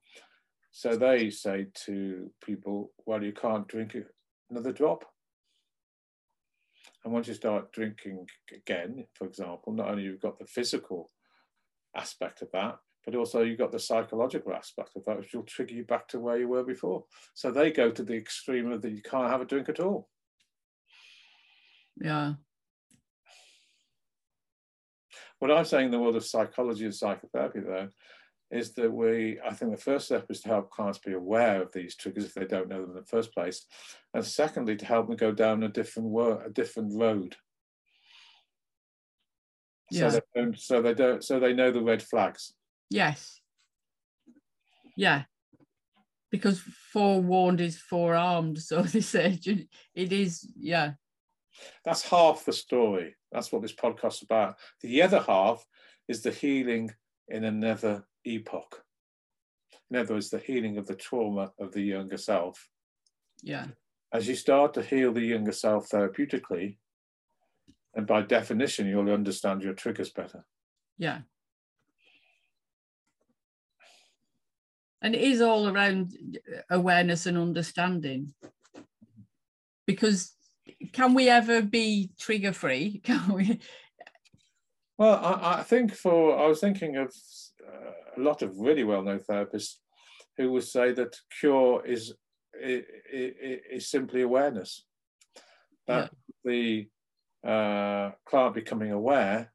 So 0.72 0.96
they 0.96 1.30
say 1.30 1.68
to 1.86 2.32
people, 2.44 2.92
well, 3.06 3.24
you 3.24 3.32
can't 3.32 3.68
drink 3.68 3.96
another 4.50 4.72
drop. 4.72 5.06
And 7.04 7.14
once 7.14 7.28
you 7.28 7.34
start 7.34 7.72
drinking 7.72 8.28
again, 8.54 9.06
for 9.14 9.26
example, 9.26 9.74
not 9.74 9.90
only 9.90 10.04
you've 10.04 10.22
got 10.22 10.40
the 10.40 10.46
physical 10.46 11.10
aspect 11.96 12.42
of 12.42 12.52
that, 12.52 12.80
but 13.08 13.16
also 13.16 13.42
you've 13.42 13.58
got 13.58 13.72
the 13.72 13.80
psychological 13.80 14.54
aspect 14.54 14.98
of 14.98 15.06
that, 15.06 15.18
which 15.18 15.34
will 15.34 15.44
trigger 15.44 15.74
you 15.74 15.86
back 15.86 16.10
to 16.10 16.20
where 16.20 16.38
you 16.38 16.50
were 16.50 16.66
before. 16.66 17.06
So 17.36 17.52
they 17.52 17.72
go 17.72 17.90
to 17.90 18.04
the 18.04 18.18
extreme 18.18 18.70
of 18.70 18.82
that 18.82 18.92
you 18.92 19.02
can't 19.02 19.32
have 19.32 19.40
a 19.40 19.46
drink 19.46 19.70
at 19.70 19.80
all. 19.80 20.10
Yeah. 21.96 22.34
What 25.40 25.52
I'm 25.52 25.64
saying 25.64 25.86
in 25.86 25.92
the 25.92 26.00
world 26.00 26.18
of 26.18 26.26
psychology 26.26 26.84
and 26.84 26.94
psychotherapy, 26.94 27.62
though, 27.62 27.88
is 28.52 28.74
that 28.74 28.92
we, 28.92 29.40
I 29.40 29.54
think 29.54 29.72
the 29.72 29.82
first 29.82 30.08
step 30.08 30.26
is 30.30 30.42
to 30.42 30.50
help 30.50 30.70
clients 30.70 31.00
be 31.00 31.14
aware 31.14 31.62
of 31.62 31.72
these 31.72 31.96
triggers 31.96 32.26
if 32.26 32.34
they 32.34 32.44
don't 32.44 32.68
know 32.68 32.82
them 32.82 32.90
in 32.90 32.96
the 32.98 33.04
first 33.04 33.34
place. 33.34 33.66
And 34.14 34.26
secondly, 34.26 34.76
to 34.76 34.86
help 34.86 35.08
them 35.08 35.16
go 35.16 35.32
down 35.32 35.64
a 35.64 35.70
different 35.70 36.14
a 36.46 36.50
different 36.50 36.92
road. 36.94 37.38
Yeah. 39.92 40.10
So 40.10 40.20
they 40.20 40.42
don't, 40.42 40.60
so 40.60 40.82
they 40.82 40.94
don't, 40.94 41.24
so 41.24 41.40
they 41.40 41.54
know 41.54 41.72
the 41.72 41.82
red 41.82 42.04
flags. 42.04 42.52
Yes. 42.89 43.41
Yeah. 44.96 45.24
Because 46.32 46.62
forewarned 46.91 47.62
is 47.62 47.77
forearmed, 47.77 48.60
so 48.60 48.82
they 48.84 49.01
say 49.01 49.39
it 49.96 50.13
is, 50.13 50.51
yeah. 50.58 50.94
That's 51.84 52.03
half 52.03 52.46
the 52.46 52.53
story. 52.53 53.15
That's 53.32 53.51
what 53.51 53.62
this 53.62 53.74
podcast's 53.74 54.22
about. 54.22 54.56
The 54.82 55.01
other 55.01 55.20
half 55.20 55.65
is 56.08 56.22
the 56.22 56.32
healing 56.32 56.91
in 57.27 57.44
another 57.44 58.06
epoch. 58.25 58.84
In 59.89 59.98
other 59.98 60.15
words, 60.15 60.29
the 60.29 60.39
healing 60.39 60.77
of 60.77 60.86
the 60.86 60.96
trauma 60.96 61.51
of 61.60 61.72
the 61.72 61.82
younger 61.82 62.17
self. 62.17 62.70
Yeah. 63.41 63.67
As 64.13 64.27
you 64.27 64.36
start 64.36 64.74
to 64.75 64.82
heal 64.82 65.13
the 65.13 65.22
younger 65.22 65.51
self 65.51 65.89
therapeutically, 65.89 66.77
and 67.96 68.06
by 68.06 68.22
definition, 68.22 68.88
you'll 68.88 69.10
understand 69.10 69.63
your 69.63 69.74
triggers 69.74 70.12
better. 70.12 70.46
Yeah. 70.98 71.22
And 75.01 75.16
it 75.16 75.22
is 75.22 75.42
all 75.42 75.68
around 75.68 76.18
awareness 76.70 77.25
and 77.25 77.38
understanding. 77.38 78.34
Because 79.86 80.34
can 80.92 81.13
we 81.13 81.30
ever 81.30 81.62
be 81.62 82.12
trigger 82.20 82.54
free? 82.54 83.00
Can 83.04 83.34
we? 83.34 83.60
Well, 84.98 85.16
I, 85.24 85.60
I 85.60 85.63
think 85.63 85.94
for, 85.94 86.38
I 86.38 86.48
was 86.48 86.60
thinking 86.60 86.98
of 86.98 87.13
uh, 87.66 87.92
a 88.18 88.20
lot 88.20 88.42
of 88.42 88.58
really 88.58 88.84
well 88.84 89.04
known 89.04 89.20
therapists 89.20 89.75
who 90.38 90.51
would 90.51 90.63
say 90.63 90.92
that 90.94 91.16
cure 91.39 91.86
is, 91.86 92.13
is, 92.60 92.84
is 93.72 93.89
simply 93.89 94.22
awareness. 94.22 94.84
That 95.88 96.12
yeah. 96.46 96.89
the 97.44 97.50
uh, 97.50 98.12
client 98.25 98.56
becoming 98.56 98.92
aware, 98.92 99.51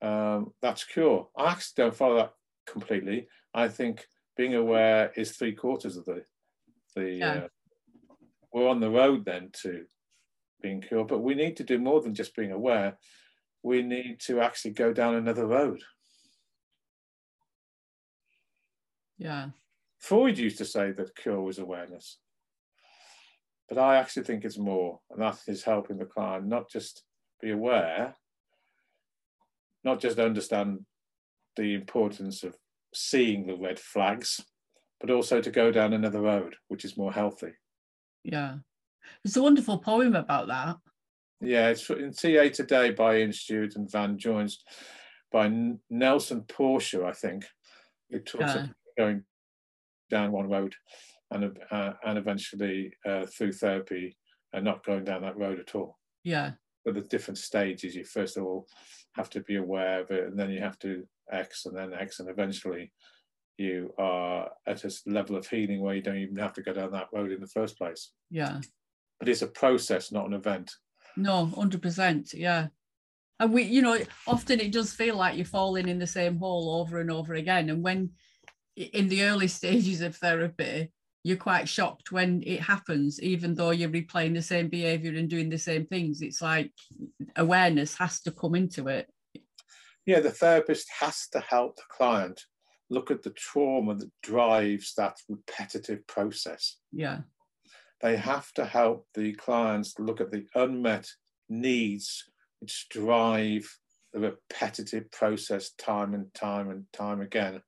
um, 0.00 0.52
that's 0.62 0.84
cure. 0.84 1.28
I 1.36 1.52
actually 1.52 1.84
don't 1.84 1.94
follow 1.94 2.16
that 2.16 2.32
completely. 2.66 3.28
I 3.58 3.68
think 3.68 4.06
being 4.36 4.54
aware 4.54 5.10
is 5.16 5.32
three 5.32 5.52
quarters 5.52 5.96
of 5.96 6.04
the 6.04 6.22
the. 6.94 7.10
Yeah. 7.10 7.32
Uh, 7.32 7.48
we're 8.52 8.68
on 8.68 8.80
the 8.80 8.90
road 8.90 9.24
then 9.26 9.50
to 9.62 9.84
being 10.62 10.80
cured, 10.80 11.08
but 11.08 11.20
we 11.20 11.34
need 11.34 11.56
to 11.58 11.64
do 11.64 11.78
more 11.78 12.00
than 12.00 12.14
just 12.14 12.34
being 12.34 12.52
aware. 12.52 12.96
We 13.62 13.82
need 13.82 14.20
to 14.20 14.40
actually 14.40 14.70
go 14.70 14.92
down 14.92 15.16
another 15.16 15.46
road. 15.46 15.82
Yeah. 19.18 19.48
Freud 19.98 20.38
used 20.38 20.58
to 20.58 20.64
say 20.64 20.92
that 20.92 21.16
cure 21.16 21.42
was 21.42 21.58
awareness. 21.58 22.18
But 23.68 23.76
I 23.76 23.96
actually 23.96 24.24
think 24.24 24.44
it's 24.44 24.56
more, 24.56 25.00
and 25.10 25.20
that 25.20 25.40
is 25.46 25.64
helping 25.64 25.98
the 25.98 26.06
client 26.06 26.46
not 26.46 26.70
just 26.70 27.02
be 27.42 27.50
aware, 27.50 28.14
not 29.84 30.00
just 30.00 30.18
understand 30.18 30.86
the 31.56 31.74
importance 31.74 32.44
of 32.44 32.56
seeing 32.98 33.46
the 33.46 33.56
red 33.56 33.78
flags, 33.78 34.44
but 35.00 35.10
also 35.10 35.40
to 35.40 35.50
go 35.50 35.70
down 35.70 35.92
another 35.92 36.20
road, 36.20 36.56
which 36.68 36.84
is 36.84 36.96
more 36.96 37.12
healthy. 37.12 37.52
Yeah. 38.24 38.56
It's 39.24 39.36
a 39.36 39.42
wonderful 39.42 39.78
poem 39.78 40.16
about 40.16 40.48
that. 40.48 40.76
Yeah, 41.40 41.68
it's 41.68 41.88
in 41.88 42.12
TA 42.12 42.48
Today 42.52 42.90
by 42.90 43.18
Ian 43.18 43.32
Stewart 43.32 43.76
and 43.76 43.90
Vann 43.90 44.18
Joines 44.18 44.56
by 45.30 45.50
Nelson 45.88 46.42
Portia, 46.42 47.04
I 47.06 47.12
think. 47.12 47.44
It 48.10 48.26
talks 48.26 48.54
yeah. 48.54 48.54
about 48.54 48.74
going 48.98 49.24
down 50.10 50.32
one 50.32 50.48
road 50.48 50.74
and 51.30 51.56
uh, 51.70 51.92
and 52.04 52.18
eventually 52.18 52.92
uh, 53.06 53.26
through 53.26 53.52
therapy 53.52 54.16
and 54.52 54.64
not 54.64 54.84
going 54.84 55.04
down 55.04 55.22
that 55.22 55.36
road 55.36 55.60
at 55.60 55.74
all. 55.74 55.98
Yeah. 56.24 56.52
But 56.84 56.94
the 56.94 57.02
different 57.02 57.38
stages, 57.38 57.94
you 57.94 58.04
first 58.04 58.36
of 58.36 58.44
all 58.44 58.66
have 59.14 59.30
to 59.30 59.40
be 59.40 59.56
aware 59.56 60.00
of 60.00 60.10
it, 60.10 60.24
and 60.24 60.38
then 60.38 60.50
you 60.50 60.60
have 60.60 60.78
to 60.80 61.04
X, 61.32 61.66
and 61.66 61.76
then 61.76 61.92
X, 61.92 62.20
and 62.20 62.28
eventually 62.28 62.92
you 63.56 63.92
are 63.98 64.50
at 64.66 64.84
a 64.84 64.92
level 65.06 65.36
of 65.36 65.46
healing 65.46 65.80
where 65.80 65.94
you 65.94 66.02
don't 66.02 66.16
even 66.16 66.36
have 66.36 66.52
to 66.54 66.62
go 66.62 66.72
down 66.72 66.92
that 66.92 67.08
road 67.12 67.32
in 67.32 67.40
the 67.40 67.46
first 67.46 67.76
place. 67.76 68.12
Yeah. 68.30 68.60
But 69.18 69.28
it's 69.28 69.42
a 69.42 69.48
process, 69.48 70.12
not 70.12 70.26
an 70.26 70.34
event. 70.34 70.72
No, 71.16 71.46
hundred 71.46 71.82
percent. 71.82 72.32
Yeah. 72.32 72.68
And 73.40 73.52
we, 73.52 73.64
you 73.64 73.82
know, 73.82 73.98
often 74.26 74.60
it 74.60 74.72
does 74.72 74.92
feel 74.92 75.16
like 75.16 75.36
you're 75.36 75.44
falling 75.44 75.88
in 75.88 75.98
the 75.98 76.06
same 76.06 76.38
hole 76.38 76.80
over 76.80 77.00
and 77.00 77.10
over 77.10 77.34
again. 77.34 77.70
And 77.70 77.82
when 77.82 78.10
in 78.76 79.08
the 79.08 79.24
early 79.24 79.48
stages 79.48 80.00
of 80.00 80.16
therapy, 80.16 80.90
you're 81.24 81.36
quite 81.36 81.68
shocked 81.68 82.12
when 82.12 82.42
it 82.46 82.60
happens, 82.60 83.20
even 83.20 83.54
though 83.54 83.70
you're 83.70 83.90
replaying 83.90 84.34
the 84.34 84.42
same 84.42 84.68
behavior 84.68 85.12
and 85.14 85.28
doing 85.28 85.48
the 85.48 85.58
same 85.58 85.84
things. 85.86 86.22
It's 86.22 86.40
like 86.40 86.72
awareness 87.36 87.96
has 87.96 88.20
to 88.22 88.30
come 88.30 88.54
into 88.54 88.88
it. 88.88 89.08
Yeah, 90.08 90.20
the 90.20 90.30
therapist 90.30 90.88
has 91.00 91.28
to 91.32 91.40
help 91.40 91.76
the 91.76 91.82
client 91.90 92.40
look 92.88 93.10
at 93.10 93.22
the 93.22 93.34
trauma 93.36 93.94
that 93.94 94.10
drives 94.22 94.94
that 94.96 95.18
repetitive 95.28 96.06
process. 96.06 96.78
Yeah. 96.92 97.18
They 98.00 98.16
have 98.16 98.50
to 98.54 98.64
help 98.64 99.06
the 99.12 99.34
clients 99.34 99.98
look 99.98 100.22
at 100.22 100.30
the 100.30 100.46
unmet 100.54 101.06
needs 101.50 102.24
which 102.60 102.86
drive 102.88 103.68
the 104.14 104.20
repetitive 104.20 105.10
process 105.10 105.72
time 105.72 106.14
and 106.14 106.32
time 106.32 106.70
and 106.70 106.86
time 106.94 107.20
again 107.20 107.60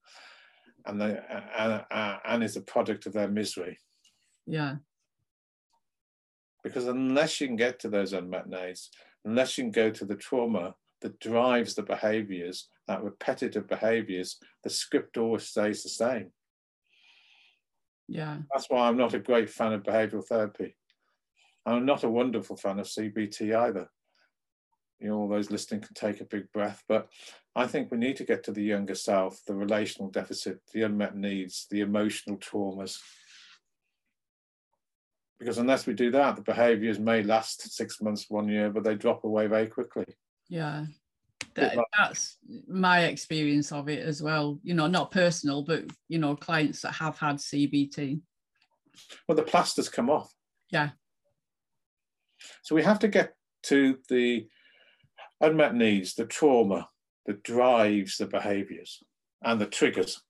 and 0.87 0.99
they 0.99 1.19
and, 1.59 1.85
and 2.25 2.43
is 2.43 2.57
a 2.57 2.63
product 2.63 3.05
of 3.05 3.13
their 3.13 3.29
misery. 3.29 3.77
Yeah. 4.47 4.77
Because 6.65 6.87
unless 6.87 7.39
you 7.39 7.49
can 7.49 7.57
get 7.57 7.81
to 7.81 7.91
those 7.91 8.15
unmet 8.15 8.49
needs, 8.49 8.89
unless 9.27 9.59
you 9.59 9.65
can 9.65 9.73
go 9.73 9.91
to 9.91 10.07
the 10.07 10.17
trauma 10.17 10.75
that 11.01 11.21
drives 11.21 11.75
the 11.75 11.83
behaviors, 11.83 12.69
that 12.87 13.03
repetitive 13.03 13.69
behaviors, 13.69 14.37
the 14.63 14.71
script 14.71 15.17
always 15.17 15.47
stays 15.47 15.83
the 15.83 15.89
same. 15.89 16.31
Yeah. 18.09 18.39
That's 18.53 18.69
why 18.69 18.89
I'm 18.89 18.97
not 18.97 19.15
a 19.15 19.21
great 19.21 19.51
fan 19.51 19.73
of 19.73 19.83
behavioral 19.83 20.27
therapy. 20.27 20.77
I'm 21.65 21.87
not 21.87 22.05
a 22.05 22.11
wonderful 22.11 22.57
fan 22.57 22.79
of 22.79 22.87
CBT 22.87 23.57
either 23.57 23.89
you 25.01 25.09
know, 25.09 25.17
all 25.17 25.29
those 25.29 25.51
listening 25.51 25.81
can 25.81 25.95
take 25.95 26.21
a 26.21 26.27
big 26.27 26.53
breath. 26.53 26.85
But 26.87 27.09
I 27.57 27.67
think 27.67 27.91
we 27.91 27.99
need 27.99 28.17
to 28.17 28.25
get 28.25 28.45
to 28.45 28.53
the 28.53 28.63
younger 28.63 28.95
self, 28.95 29.41
the 29.47 29.55
relational 29.55 30.11
deficit, 30.11 30.61
the 30.73 30.83
unmet 30.83 31.17
needs, 31.17 31.67
the 31.71 31.81
emotional 31.81 32.37
traumas. 32.37 32.99
Because 35.39 35.57
unless 35.57 35.87
we 35.87 35.95
do 35.95 36.11
that, 36.11 36.37
the 36.37 36.43
behaviors 36.43 36.99
may 36.99 37.23
last 37.23 37.73
six 37.73 38.03
months, 38.03 38.27
one 38.29 38.49
year, 38.49 38.69
but 38.69 38.85
they 38.85 38.95
drop 38.95 39.25
away 39.25 39.47
very 39.47 39.69
quickly. 39.69 40.05
Yeah. 40.51 40.85
That, 41.55 41.79
that's 41.97 42.37
my 42.69 43.05
experience 43.05 43.73
of 43.73 43.89
it 43.89 44.07
as 44.07 44.23
well. 44.23 44.61
You 44.63 44.75
know, 44.75 44.87
not 44.87 45.11
personal, 45.11 45.63
but 45.63 45.85
you 46.09 46.19
know, 46.19 46.37
clients 46.37 46.83
that 46.83 46.93
have 46.93 47.19
had 47.19 47.37
CBT. 47.37 48.21
Well, 49.27 49.37
the 49.37 49.43
plasters 49.43 49.89
come 49.89 50.11
off. 50.11 50.31
Yeah. 50.71 50.91
So 52.63 52.75
we 52.75 52.83
have 52.83 52.99
to 53.01 53.09
get 53.09 53.35
to 53.65 53.99
the 54.09 54.47
unmet 55.41 55.75
needs, 55.75 56.15
the 56.15 56.27
trauma 56.27 56.89
that 57.27 57.43
drives 57.43 58.17
the 58.17 58.27
behaviors 58.27 59.03
and 59.43 59.61
the 59.61 59.67
triggers. 59.67 60.23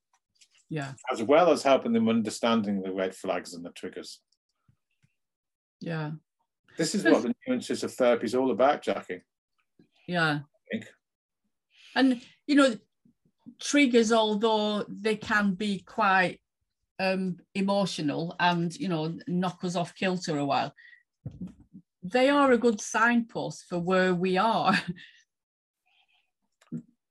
Yeah. 0.69 0.93
As 1.11 1.23
well 1.23 1.51
as 1.51 1.63
helping 1.63 1.93
them 1.93 2.09
understanding 2.09 2.83
the 2.83 2.93
red 2.93 3.15
flags 3.15 3.55
and 3.55 3.65
the 3.65 3.71
triggers. 3.71 4.21
Yeah. 5.81 6.13
This 6.77 6.95
is 6.95 7.05
what 7.05 7.23
the 7.23 7.35
nuances 7.47 7.83
of 7.83 7.93
therapy 7.93 8.27
is 8.27 8.35
all 8.35 8.51
about, 8.51 8.83
Jackie. 8.83 9.23
Yeah. 10.11 10.41
And 11.95 12.21
you 12.49 12.57
know, 12.57 12.77
triggers, 13.61 14.13
although 14.13 14.85
they 14.89 15.15
can 15.15 15.55
be 15.55 15.81
quite 15.87 16.41
um, 16.99 17.37
emotional 17.55 18.35
and 18.41 18.77
you 18.77 18.89
know 18.89 19.17
knock 19.29 19.63
us 19.63 19.77
off 19.77 19.95
kilter 19.95 20.37
a 20.37 20.45
while, 20.45 20.75
they 22.03 22.29
are 22.29 22.51
a 22.51 22.59
good 22.59 22.81
signpost 22.81 23.67
for 23.69 23.79
where 23.79 24.15
we 24.15 24.37
are. 24.37 24.79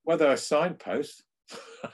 Well, 0.05 0.17
they're 0.17 0.31
a 0.31 0.37
signpost. 0.37 1.23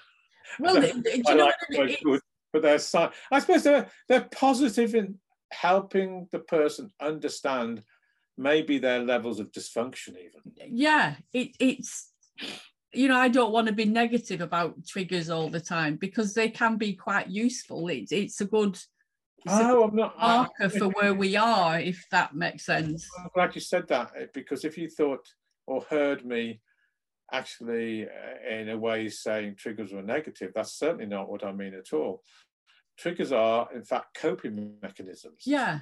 Well, 0.58 0.80
do 0.80 0.88
you 0.88 1.22
know 1.36 1.46
like 1.48 1.56
what 1.68 1.82
I 1.82 1.86
mean? 1.86 1.98
Good, 2.02 2.22
but 2.54 2.62
they're 2.62 2.80
sign. 2.80 3.10
I 3.30 3.40
suppose 3.40 3.64
they're 3.64 3.90
they're 4.08 4.30
positive 4.32 4.96
in 4.96 5.20
helping 5.52 6.30
the 6.32 6.40
person 6.40 6.94
understand 7.02 7.84
maybe 8.38 8.78
their 8.78 9.00
levels 9.00 9.40
of 9.40 9.52
dysfunction 9.52 10.10
even. 10.10 10.42
Yeah, 10.70 11.16
it, 11.34 11.52
it's 11.60 12.12
you 12.94 13.08
know 13.08 13.18
I 13.18 13.28
don't 13.28 13.52
want 13.52 13.68
to 13.68 13.74
be 13.74 13.86
negative 13.86 14.42
about 14.42 14.86
triggers 14.88 15.30
all 15.30 15.50
the 15.50 15.60
time 15.60 15.96
because 15.96 16.34
they 16.34 16.50
can 16.50 16.78
be 16.78 16.94
quite 16.94 17.30
useful. 17.30 17.88
It's 17.90 18.12
it's 18.12 18.42
a 18.42 18.46
good 18.46 18.78
oh, 19.48 19.84
I'm 19.86 19.96
not 19.96 20.18
marker 20.20 20.70
for 20.70 20.90
where 20.90 21.14
we 21.14 21.36
are, 21.36 21.80
if 21.80 22.06
that 22.12 22.36
makes 22.36 22.66
sense. 22.66 23.08
I'm 23.20 23.30
glad 23.34 23.56
you 23.56 23.62
said 23.62 23.88
that 23.90 24.12
eh, 24.18 24.26
because 24.34 24.66
if 24.66 24.78
you 24.78 24.90
thought 24.90 25.26
or 25.68 25.82
heard 25.90 26.26
me 26.26 26.62
actually, 27.32 28.06
uh, 28.06 28.54
in 28.54 28.70
a 28.70 28.78
way, 28.78 29.10
saying 29.10 29.56
triggers 29.56 29.92
were 29.92 30.02
negative. 30.02 30.52
That's 30.54 30.74
certainly 30.74 31.06
not 31.06 31.30
what 31.30 31.44
I 31.44 31.52
mean 31.52 31.74
at 31.74 31.94
all. 31.94 32.24
Triggers 32.98 33.32
are, 33.32 33.68
in 33.74 33.84
fact, 33.84 34.18
coping 34.20 34.76
mechanisms. 34.82 35.42
Yeah. 35.46 35.80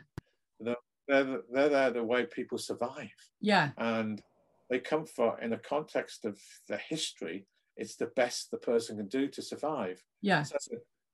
They're, 1.07 1.23
they're, 1.23 1.41
they're, 1.51 1.69
they're 1.69 1.91
the 1.91 2.03
way 2.03 2.25
people 2.25 2.57
survive. 2.57 3.11
Yeah. 3.41 3.71
And 3.77 4.21
they 4.69 4.79
come 4.79 5.05
for, 5.05 5.39
in 5.39 5.49
the 5.49 5.57
context 5.57 6.25
of 6.25 6.39
the 6.67 6.77
history, 6.77 7.45
it's 7.75 7.95
the 7.95 8.11
best 8.15 8.51
the 8.51 8.57
person 8.57 8.97
can 8.97 9.07
do 9.07 9.27
to 9.27 9.41
survive. 9.41 10.01
Yeah. 10.21 10.43
So, 10.43 10.57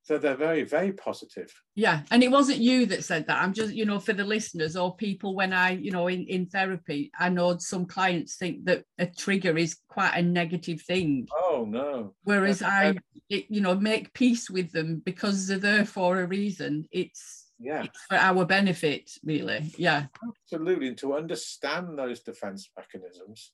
so 0.04 0.17
they're 0.17 0.36
very, 0.36 0.63
very 0.63 0.91
positive. 0.91 1.54
Yeah. 1.75 2.02
And 2.12 2.23
it 2.23 2.32
wasn't 2.32 2.60
you 2.60 2.86
that 2.88 3.04
said 3.04 3.28
that. 3.28 3.41
I'm 3.41 3.54
just, 3.54 3.73
you 3.73 3.86
know, 3.86 3.99
for 3.99 4.13
the 4.13 4.23
listeners 4.23 4.75
or 4.75 4.95
people 4.95 5.36
when 5.36 5.54
I, 5.54 5.71
you 5.71 5.91
know, 5.91 6.08
in, 6.08 6.25
in 6.25 6.47
therapy, 6.47 7.12
I 7.19 7.30
know 7.30 7.58
some 7.58 7.86
clients 7.86 8.36
think 8.36 8.65
that 8.65 8.84
a 8.97 9.06
trigger 9.06 9.58
is 9.58 9.78
quite 9.88 10.15
a 10.15 10.21
negative 10.21 10.82
thing. 10.82 11.28
Oh, 11.34 11.65
no. 11.67 12.15
Whereas 12.23 12.60
That's- 12.60 12.95
I, 12.95 13.23
it, 13.30 13.45
you 13.49 13.62
know, 13.62 13.75
make 13.75 14.13
peace 14.13 14.49
with 14.49 14.71
them 14.71 15.02
because 15.06 15.47
they're 15.47 15.60
there 15.60 15.86
for 15.86 16.21
a 16.21 16.25
reason. 16.25 16.88
It's, 16.91 17.38
Yeah, 17.60 17.86
for 18.08 18.15
our 18.17 18.45
benefit, 18.45 19.12
really. 19.24 19.72
Yeah. 19.78 20.08
absolutely. 20.28 20.88
And 20.88 20.98
to 21.00 21.15
understand 21.15 21.98
those 22.00 22.22
defense 22.22 22.69
mechanisms, 22.78 23.52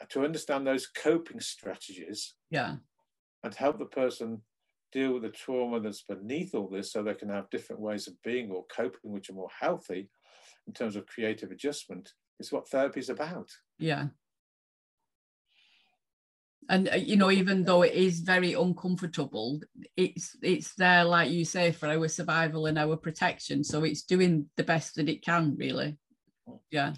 uh, 0.00 0.04
to 0.10 0.24
understand 0.24 0.66
those 0.66 0.86
coping 0.86 1.40
strategies, 1.40 2.34
Yeah. 2.50 2.76
and 3.42 3.54
help 3.54 3.78
the 3.78 3.86
person 3.86 4.42
deal 4.92 5.12
with 5.14 5.22
the 5.22 5.30
trauma 5.30 5.80
that's 5.80 6.02
beneath 6.02 6.54
all 6.54 6.68
this 6.68 6.92
so 6.92 7.02
they 7.02 7.14
can 7.14 7.28
have 7.28 7.50
different 7.50 7.82
ways 7.82 8.06
of 8.08 8.14
being 8.22 8.50
or 8.50 8.64
coping 8.74 9.10
which 9.12 9.28
are 9.30 9.34
more 9.34 9.50
healthy 9.60 10.08
in 10.66 10.72
terms 10.72 10.96
of 10.96 11.06
creative 11.06 11.50
adjustment 11.50 12.14
is 12.40 12.52
what 12.52 12.68
therapy 12.68 13.00
is 13.00 13.10
about. 13.10 13.50
Yeah. 13.78 14.08
And 16.68 16.88
uh, 16.90 16.96
you 16.96 17.16
know, 17.16 17.30
even 17.30 17.64
though 17.64 17.82
it 17.82 17.94
is 17.94 18.20
very 18.20 18.52
uncomfortable, 18.52 19.60
it's 19.96 20.36
it's 20.42 20.74
there, 20.74 21.04
like 21.04 21.30
you 21.30 21.44
say, 21.44 21.72
for 21.72 21.88
our 21.88 22.08
survival 22.08 22.66
and 22.66 22.78
our 22.78 22.96
protection. 22.96 23.64
So 23.64 23.84
it's 23.84 24.02
doing 24.02 24.50
the 24.56 24.64
best 24.64 24.96
that 24.96 25.08
it 25.08 25.22
can, 25.24 25.56
really. 25.56 25.96
Yeah, 26.70 26.92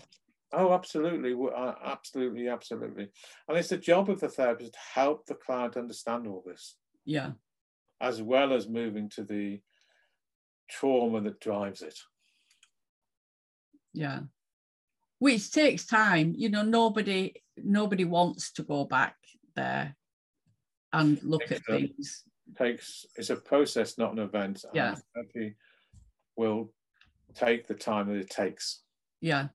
Oh, 0.53 0.73
absolutely. 0.73 1.35
uh, 1.55 1.75
Absolutely, 1.85 2.49
absolutely. 2.49 3.09
And 3.49 3.57
it's 3.59 3.69
the 3.69 3.77
job 3.77 4.11
of 4.11 4.21
the 4.21 4.29
therapist 4.29 4.73
to 4.73 4.79
help 4.95 5.27
the 5.27 5.35
client 5.37 5.77
understand 5.77 6.27
all 6.27 6.43
this, 6.45 6.77
yeah, 7.05 7.33
as 8.01 8.21
well 8.21 8.53
as 8.53 8.69
moving 8.69 9.09
to 9.11 9.23
the 9.23 9.61
trauma 10.69 11.21
that 11.21 11.41
drives 11.41 11.83
it. 11.83 11.99
yeah. 13.93 14.21
Which 15.19 15.53
takes 15.53 15.87
time. 15.87 16.35
You 16.37 16.49
know, 16.49 16.63
nobody 16.63 17.35
nobody 17.57 18.05
wants 18.05 18.53
to 18.53 18.63
go 18.63 18.85
back 18.85 19.17
there 19.55 19.97
and 20.93 21.23
look 21.23 21.51
at 21.51 21.65
things. 21.67 22.25
takes 22.59 23.07
it's 23.17 23.31
a 23.31 23.37
process, 23.37 23.99
not 23.99 24.13
an 24.13 24.19
event. 24.19 24.65
Yeah. 24.75 24.97
therapy 25.15 25.55
will 26.37 26.73
take 27.35 27.67
the 27.67 27.75
time 27.75 28.09
that 28.09 28.17
it 28.19 28.31
takes. 28.31 28.83
Yeah, 29.21 29.49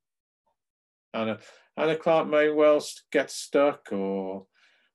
and 1.14 1.32
a, 1.32 1.40
and 1.78 1.92
a 1.92 1.98
client 1.98 2.30
may 2.30 2.50
well 2.50 2.84
get 3.12 3.32
stuck 3.32 3.92
or 3.92 4.46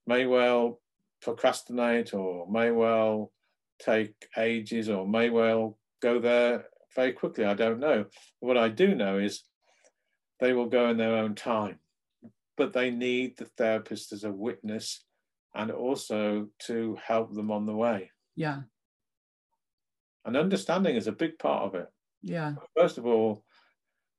may 0.06 0.26
well 0.26 0.80
procrastinate 1.22 2.14
or 2.14 2.50
may 2.50 2.70
well 2.70 3.32
take 3.78 4.14
ages 4.36 4.88
or 4.88 5.06
may 5.06 5.30
well 5.30 5.78
go 6.00 6.18
there 6.18 6.66
very 6.94 7.12
quickly. 7.12 7.44
I 7.44 7.54
don't 7.54 7.80
know. 7.80 8.06
What 8.40 8.56
I 8.56 8.68
do 8.68 8.94
know 8.94 9.18
is 9.18 9.42
they 10.40 10.52
will 10.52 10.66
go 10.66 10.88
in 10.90 10.96
their 10.96 11.16
own 11.16 11.34
time, 11.34 11.78
but 12.60 12.74
they 12.74 12.90
need 12.90 13.38
the 13.38 13.46
therapist 13.46 14.12
as 14.12 14.22
a 14.24 14.30
witness 14.30 15.06
and 15.54 15.70
also 15.70 16.46
to 16.58 16.94
help 17.02 17.32
them 17.32 17.50
on 17.50 17.64
the 17.64 17.74
way. 17.74 18.10
yeah, 18.36 18.60
And 20.26 20.36
understanding 20.36 20.94
is 20.94 21.06
a 21.06 21.12
big 21.24 21.38
part 21.38 21.62
of 21.64 21.74
it. 21.74 21.88
yeah, 22.22 22.56
First 22.76 22.98
of 22.98 23.06
all, 23.06 23.46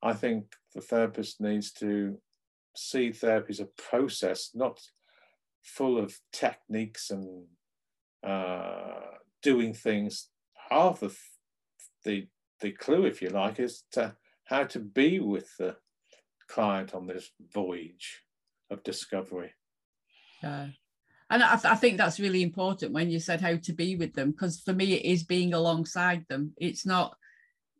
I 0.01 0.13
think 0.13 0.45
the 0.73 0.81
therapist 0.81 1.39
needs 1.39 1.71
to 1.73 2.17
see 2.75 3.11
therapy 3.11 3.51
as 3.51 3.59
a 3.59 3.69
process, 3.89 4.49
not 4.55 4.81
full 5.61 5.99
of 5.99 6.19
techniques 6.33 7.11
and 7.11 7.45
uh, 8.23 9.01
doing 9.43 9.71
things. 9.75 10.29
Half 10.71 11.03
of 11.03 11.15
the 12.05 12.27
the 12.61 12.71
clue, 12.71 13.05
if 13.05 13.21
you 13.21 13.29
like, 13.29 13.59
is 13.59 13.83
to 13.91 14.15
how 14.45 14.63
to 14.63 14.79
be 14.79 15.19
with 15.19 15.55
the 15.59 15.77
client 16.47 16.95
on 16.95 17.05
this 17.05 17.29
voyage 17.53 18.23
of 18.71 18.83
discovery. 18.83 19.51
yeah. 20.41 20.69
And 21.29 21.43
I, 21.43 21.55
th- 21.55 21.71
I 21.71 21.75
think 21.75 21.97
that's 21.97 22.19
really 22.19 22.43
important 22.43 22.91
when 22.91 23.09
you 23.09 23.19
said 23.19 23.39
how 23.39 23.55
to 23.55 23.73
be 23.73 23.95
with 23.95 24.13
them, 24.13 24.31
because 24.31 24.59
for 24.59 24.73
me 24.73 24.93
it 24.93 25.05
is 25.05 25.23
being 25.23 25.53
alongside 25.53 26.25
them. 26.27 26.53
It's 26.57 26.85
not, 26.85 27.15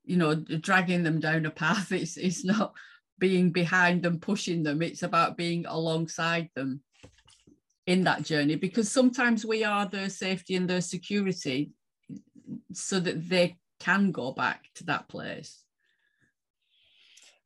you 0.06 0.15
know, 0.15 0.36
dragging 0.36 1.04
them 1.04 1.19
down 1.19 1.45
a 1.45 1.51
path. 1.51 1.91
It's 2.01 2.15
it's 2.15 2.45
not 2.45 2.73
being 3.19 3.51
behind 3.51 4.04
them, 4.04 4.19
pushing 4.19 4.63
them. 4.63 4.82
It's 4.82 5.04
about 5.04 5.36
being 5.36 5.65
alongside 5.65 6.49
them 6.56 6.82
in 7.86 8.06
that 8.06 8.23
journey, 8.23 8.56
because 8.56 8.89
sometimes 8.89 9.45
we 9.45 9.65
are 9.65 9.86
their 9.86 10.10
safety 10.10 10.56
and 10.56 10.69
their 10.69 10.82
security, 10.82 11.71
so 12.71 13.01
that 13.01 13.27
they 13.27 13.58
can 13.82 14.12
go 14.12 14.32
back 14.32 14.63
to 14.75 14.86
that 14.86 15.10
place. 15.10 15.63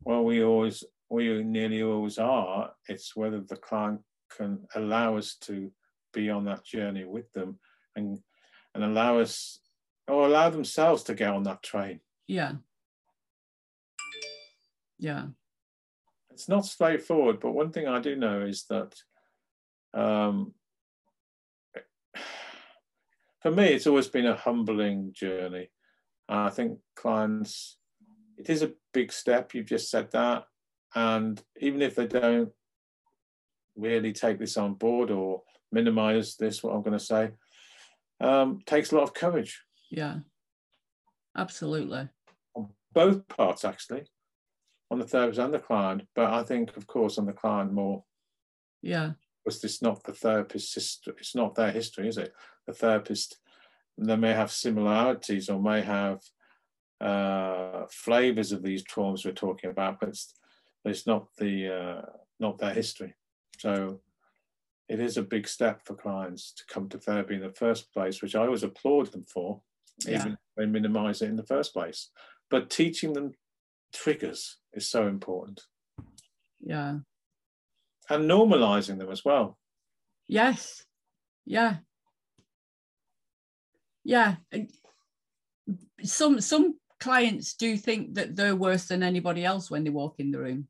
Well, 0.03 0.23
we 0.23 0.43
always, 0.43 0.84
we 1.10 1.44
nearly 1.44 1.84
always 1.84 2.18
are. 2.18 2.72
It's 2.88 3.15
whether 3.15 3.41
the 3.41 3.58
client 3.58 4.02
can 4.36 4.65
allow 4.76 5.18
us 5.18 5.36
to 5.41 5.72
be 6.13 6.30
on 6.30 6.46
that 6.46 6.65
journey 6.65 7.06
with 7.06 7.32
them 7.34 7.60
and 7.96 8.20
and 8.74 8.84
allow 8.84 9.20
us 9.20 9.60
or 10.08 10.26
allow 10.26 10.50
themselves 10.50 11.04
to 11.04 11.15
get 11.15 11.30
on 11.30 11.44
that 11.44 11.63
train. 11.63 12.00
Yeah. 12.28 12.54
Yeah. 15.00 15.28
It's 16.32 16.50
not 16.50 16.65
straightforward, 16.65 17.39
but 17.39 17.54
one 17.54 17.72
thing 17.72 17.88
I 17.88 18.00
do 18.00 18.15
know 18.15 18.41
is 18.41 18.65
that 18.65 18.96
um, 19.94 20.54
for 23.41 23.52
me, 23.52 23.68
it's 23.68 23.88
always 23.88 24.08
been 24.08 24.26
a 24.26 24.36
humbling 24.36 25.13
journey. 25.13 25.70
I 26.28 26.50
think 26.50 26.80
clients, 26.96 27.78
it 28.38 28.50
is 28.50 28.63
a 28.63 28.74
big 28.94 29.12
step. 29.12 29.54
You've 29.54 29.68
just 29.68 29.89
said 29.89 30.12
that. 30.12 30.46
And 30.95 31.41
even 31.60 31.81
if 31.81 31.95
they 31.95 32.08
don't 32.08 32.51
really 33.75 34.13
take 34.13 34.39
this 34.39 34.55
on 34.58 34.75
board 34.75 35.12
or 35.12 35.43
minimize 35.71 36.38
this, 36.38 36.63
what 36.63 36.73
I'm 36.73 36.81
going 36.81 36.97
to 36.97 37.03
say, 37.03 37.31
um, 38.21 38.62
takes 38.65 38.91
a 38.91 38.95
lot 38.95 39.03
of 39.03 39.13
courage 39.13 39.62
Yeah. 39.91 40.19
Absolutely. 41.38 42.08
on 42.55 42.69
both 42.93 43.27
parts, 43.27 43.65
actually, 43.65 44.05
on 44.89 44.99
the 44.99 45.05
therapist 45.05 45.39
and 45.39 45.53
the 45.53 45.60
client. 45.60 46.03
But 46.15 46.31
I 46.31 46.43
think, 46.43 46.77
of 46.77 46.88
course, 46.88 47.17
on 47.17 47.25
the 47.25 47.34
client 47.34 47.73
more 47.73 48.05
Yeah. 48.81 49.13
because 49.43 49.62
it's 49.65 49.81
not 49.81 50.01
the 50.05 50.13
therapist's 50.13 50.73
history, 50.73 51.13
it's 51.17 51.36
not 51.36 51.55
their 51.55 51.71
history, 51.71 52.08
is 52.08 52.17
it? 52.17 52.34
The 52.67 52.73
therapist, 52.73 53.38
they 53.97 54.15
may 54.15 54.31
have 54.31 54.51
similarities 54.51 55.49
or 55.49 55.62
may 55.62 55.81
have 55.81 56.21
uh, 57.01 57.86
flavors 57.91 58.53
of 58.53 58.63
these 58.63 58.81
traumas 58.84 59.25
we're 59.25 59.34
talking 59.34 59.69
about, 59.69 59.99
but 59.99 60.08
it's, 60.10 60.34
but 60.39 60.44
it's 60.91 61.08
not 61.08 61.28
the 61.38 61.74
uh, 61.74 62.02
not 62.39 62.58
their 62.58 62.74
history. 62.74 63.13
So 63.60 64.02
it 64.88 65.00
is 65.00 65.17
a 65.17 65.24
big 65.24 65.48
step 65.48 65.82
for 65.86 65.95
clients 65.95 66.54
to 66.54 66.63
come 66.71 66.89
to 66.89 66.98
therapy 67.00 67.36
in 67.36 67.41
the 67.41 67.52
first 67.52 67.91
place, 67.93 68.21
which 68.21 68.36
I 68.36 68.41
always 68.41 68.63
applaud 68.63 69.12
them 69.12 69.26
for, 69.26 69.62
Yeah. 70.06 70.19
even 70.19 70.34
if 70.34 70.39
they 70.56 70.65
minimize 70.65 71.21
it 71.21 71.30
in 71.30 71.36
the 71.36 71.45
first 71.45 71.74
place. 71.74 72.12
But 72.50 72.69
teaching 72.69 73.13
them 73.13 73.34
triggers 73.93 74.58
is 74.74 74.88
so 74.89 75.08
important 75.08 75.62
Yeah. 76.60 77.00
and 78.10 78.30
normalizing 78.30 79.00
them 79.00 79.10
as 79.10 79.26
well. 79.26 79.58
Yes. 80.28 80.84
Yeah. 81.45 81.78
Yeah. 84.04 84.36
Some 86.04 86.41
some 86.41 86.80
clients 87.00 87.56
do 87.56 87.76
think 87.78 88.15
that 88.15 88.36
they're 88.36 88.56
worse 88.56 88.88
than 88.88 89.02
anybody 89.04 89.43
else 89.43 89.71
when 89.71 89.84
they 89.84 89.89
walk 89.89 90.19
in 90.19 90.32
the 90.32 90.39
room. 90.39 90.67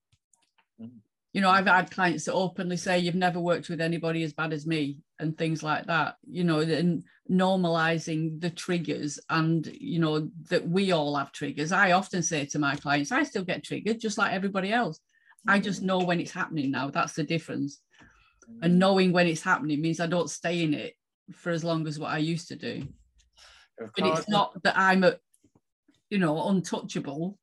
You 0.79 1.41
know, 1.41 1.49
I've 1.49 1.67
had 1.67 1.91
clients 1.91 2.25
that 2.25 2.33
openly 2.33 2.77
say 2.77 2.97
you've 2.97 3.13
never 3.13 3.41
worked 3.41 3.67
with 3.67 3.81
anybody 3.81 4.23
as 4.23 4.31
bad 4.31 4.53
as 4.53 4.65
me 4.65 4.99
and 5.19 5.38
things 5.38 5.61
like 5.61 5.85
that, 5.88 6.15
you 6.25 6.45
know, 6.45 6.59
and 6.59 7.03
normalizing 7.29 8.39
the 8.39 8.49
triggers 8.49 9.19
and 9.29 9.67
you 9.79 9.99
know 9.99 10.29
that 10.49 10.65
we 10.65 10.93
all 10.93 11.15
have 11.17 11.33
triggers. 11.33 11.73
I 11.73 11.91
often 11.91 12.23
say 12.23 12.45
to 12.45 12.59
my 12.59 12.77
clients, 12.77 13.11
I 13.11 13.23
still 13.23 13.43
get 13.43 13.65
triggered 13.65 13.99
just 13.99 14.17
like 14.17 14.31
everybody 14.31 14.71
else. 14.71 14.99
I 15.45 15.59
just 15.59 15.81
know 15.81 15.99
when 15.99 16.21
it's 16.21 16.31
happening 16.31 16.71
now. 16.71 16.89
That's 16.89 17.13
the 17.13 17.23
difference 17.23 17.81
and 18.61 18.75
mm. 18.75 18.77
knowing 18.77 19.11
when 19.11 19.27
it's 19.27 19.41
happening 19.41 19.81
means 19.81 19.99
I 19.99 20.07
don't 20.07 20.29
stay 20.29 20.63
in 20.63 20.73
it 20.73 20.95
for 21.31 21.51
as 21.51 21.63
long 21.63 21.88
as 21.88 21.99
what 21.99 22.11
I 22.11 22.19
used 22.19 22.47
to 22.49 22.55
do. 22.55 22.88
But 23.77 24.05
it's 24.05 24.29
not 24.29 24.61
that 24.63 24.77
I'm 24.77 25.03
a, 25.03 25.15
you 26.09 26.17
know, 26.17 26.47
untouchable. 26.47 27.38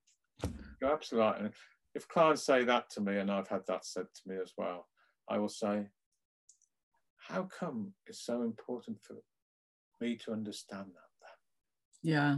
You're 0.80 0.92
absolutely 0.92 1.50
if 1.94 2.08
clients 2.08 2.44
say 2.44 2.64
that 2.64 2.90
to 2.90 3.00
me, 3.00 3.18
and 3.18 3.30
I've 3.30 3.48
had 3.48 3.66
that 3.68 3.84
said 3.84 4.06
to 4.14 4.28
me 4.28 4.36
as 4.42 4.52
well, 4.56 4.88
I 5.28 5.38
will 5.38 5.48
say, 5.48 5.88
how 7.28 7.44
come 7.44 7.92
it's 8.06 8.24
so 8.24 8.42
important 8.42 8.98
for 9.02 9.16
me 10.00 10.16
to 10.24 10.32
understand 10.32 10.86
that? 10.94 11.12
Yeah. 12.02 12.36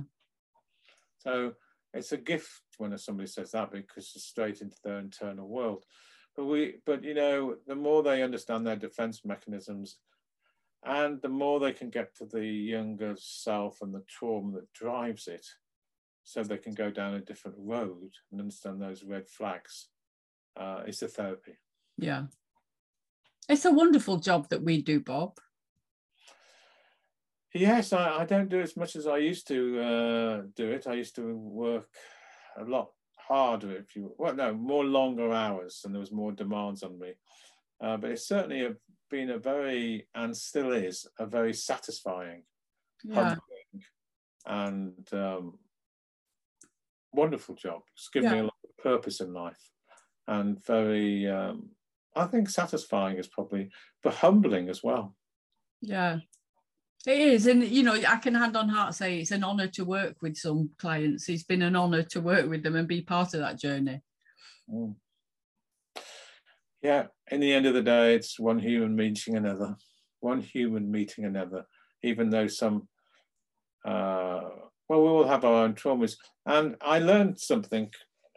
So 1.18 1.54
it's 1.94 2.12
a 2.12 2.18
gift 2.18 2.62
when 2.78 2.96
somebody 2.98 3.26
says 3.26 3.52
that 3.52 3.72
because 3.72 4.12
it's 4.14 4.24
straight 4.24 4.60
into 4.60 4.76
their 4.84 4.98
internal 4.98 5.48
world. 5.48 5.84
But 6.36 6.44
we, 6.44 6.76
but 6.84 7.02
you 7.02 7.14
know, 7.14 7.56
the 7.66 7.76
more 7.76 8.02
they 8.02 8.22
understand 8.22 8.66
their 8.66 8.76
defense 8.76 9.22
mechanisms, 9.24 9.98
and 10.84 11.22
the 11.22 11.28
more 11.28 11.60
they 11.60 11.72
can 11.72 11.88
get 11.88 12.14
to 12.16 12.26
the 12.26 12.44
younger 12.44 13.14
self 13.16 13.78
and 13.80 13.94
the 13.94 14.02
trauma 14.08 14.52
that 14.52 14.72
drives 14.74 15.28
it, 15.28 15.46
so 16.24 16.42
they 16.42 16.56
can 16.56 16.74
go 16.74 16.90
down 16.90 17.14
a 17.14 17.20
different 17.20 17.56
road 17.58 18.10
and 18.32 18.40
understand 18.40 18.80
those 18.80 19.04
red 19.04 19.28
flags, 19.28 19.88
uh, 20.56 20.82
it's 20.86 21.02
a 21.02 21.08
therapy. 21.08 21.58
Yeah. 21.98 22.24
It's 23.48 23.66
a 23.66 23.72
wonderful 23.72 24.16
job 24.16 24.48
that 24.48 24.62
we 24.62 24.80
do, 24.82 25.00
Bob. 25.00 25.38
Yes, 27.54 27.92
I, 27.92 28.22
I 28.22 28.24
don't 28.24 28.48
do 28.48 28.60
as 28.60 28.76
much 28.76 28.96
as 28.96 29.06
I 29.06 29.18
used 29.18 29.46
to 29.48 29.80
uh, 29.80 30.42
do 30.56 30.70
it. 30.70 30.86
I 30.88 30.94
used 30.94 31.14
to 31.16 31.36
work 31.36 31.88
a 32.58 32.64
lot 32.64 32.90
harder, 33.16 33.76
if 33.76 33.94
you 33.94 34.12
well, 34.18 34.34
no, 34.34 34.54
more 34.54 34.84
longer 34.84 35.32
hours, 35.32 35.82
and 35.84 35.94
there 35.94 36.00
was 36.00 36.10
more 36.10 36.32
demands 36.32 36.82
on 36.82 36.98
me. 36.98 37.12
Uh, 37.80 37.96
but 37.96 38.10
it's 38.10 38.26
certainly 38.26 38.64
a, 38.64 38.74
been 39.10 39.30
a 39.30 39.38
very, 39.38 40.08
and 40.14 40.36
still 40.36 40.72
is, 40.72 41.06
a 41.18 41.26
very 41.26 41.52
satisfying, 41.52 42.42
Yeah. 43.04 43.36
and 44.46 45.06
um, 45.12 45.58
wonderful 47.14 47.54
job. 47.54 47.82
It's 47.94 48.08
given 48.08 48.32
me 48.32 48.38
a 48.40 48.42
lot 48.44 48.54
of 48.64 48.76
purpose 48.82 49.20
in 49.20 49.32
life, 49.32 49.70
and 50.26 50.64
very, 50.64 51.28
um, 51.28 51.70
I 52.14 52.26
think, 52.26 52.50
satisfying 52.50 53.18
is 53.18 53.28
probably, 53.28 53.70
but 54.02 54.14
humbling 54.14 54.68
as 54.68 54.82
well. 54.82 55.14
Yeah. 55.80 56.20
It 57.06 57.18
is. 57.18 57.46
And, 57.46 57.62
you 57.62 57.82
know, 57.82 57.92
I 57.92 58.16
can 58.16 58.34
hand 58.34 58.56
on 58.56 58.70
heart 58.70 58.94
say 58.94 59.18
it's 59.18 59.30
an 59.30 59.44
honour 59.44 59.66
to 59.68 59.84
work 59.84 60.16
with 60.22 60.38
some 60.38 60.70
clients. 60.78 61.28
It's 61.28 61.42
been 61.42 61.60
an 61.60 61.76
honour 61.76 62.02
to 62.04 62.20
work 62.22 62.48
with 62.48 62.62
them 62.62 62.76
and 62.76 62.88
be 62.88 63.02
part 63.02 63.34
of 63.34 63.40
that 63.40 63.58
journey. 63.58 64.00
Mm. 64.72 64.94
Yeah, 66.80 67.08
in 67.30 67.40
the 67.40 67.52
end 67.52 67.66
of 67.66 67.74
the 67.74 67.82
day, 67.82 68.14
it's 68.14 68.40
one 68.40 68.58
human 68.58 68.96
meeting 68.96 69.36
another, 69.36 69.76
one 70.20 70.40
human 70.40 70.90
meeting 70.90 71.26
another, 71.26 71.66
even 72.02 72.30
though 72.30 72.46
some, 72.46 72.88
uh, 73.84 74.48
well, 74.88 75.02
we 75.02 75.08
all 75.08 75.26
have 75.26 75.44
our 75.44 75.64
own 75.64 75.74
traumas. 75.74 76.16
And 76.46 76.76
I 76.80 76.98
learned 76.98 77.38
something 77.38 77.90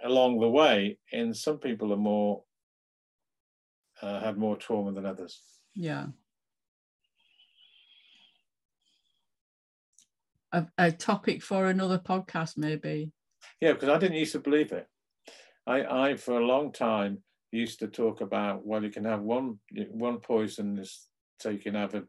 along 0.04 0.40
the 0.40 0.50
way, 0.50 0.98
in 1.12 1.34
some 1.34 1.58
people 1.58 1.92
are 1.94 1.98
more, 1.98 2.44
uh, 4.02 4.20
have 4.20 4.38
more 4.38 4.56
trauma 4.56 4.92
than 4.92 5.06
others. 5.06 5.42
Yeah. 5.76 6.08
A, 10.54 10.66
a 10.78 10.92
topic 10.92 11.44
for 11.44 11.68
another 11.68 12.00
podcast, 12.00 12.58
maybe. 12.58 13.12
Yeah, 13.60 13.74
because 13.74 13.90
I 13.90 13.98
didn't 13.98 14.18
used 14.18 14.32
to 14.34 14.40
believe 14.40 14.72
it. 14.72 14.88
I, 15.66 16.10
I 16.10 16.16
for 16.16 16.40
a 16.40 16.46
long 16.46 16.72
time 16.72 17.20
used 17.52 17.80
to 17.80 17.88
talk 17.88 18.22
about 18.22 18.66
well, 18.66 18.84
you 18.84 18.90
can 18.90 19.04
have 19.04 19.22
one 19.22 19.60
one 19.90 20.20
poison, 20.20 20.80
is, 20.80 21.08
so 21.40 21.50
you 21.50 21.60
can 21.60 21.76
have 21.76 21.94
a, 21.94 22.04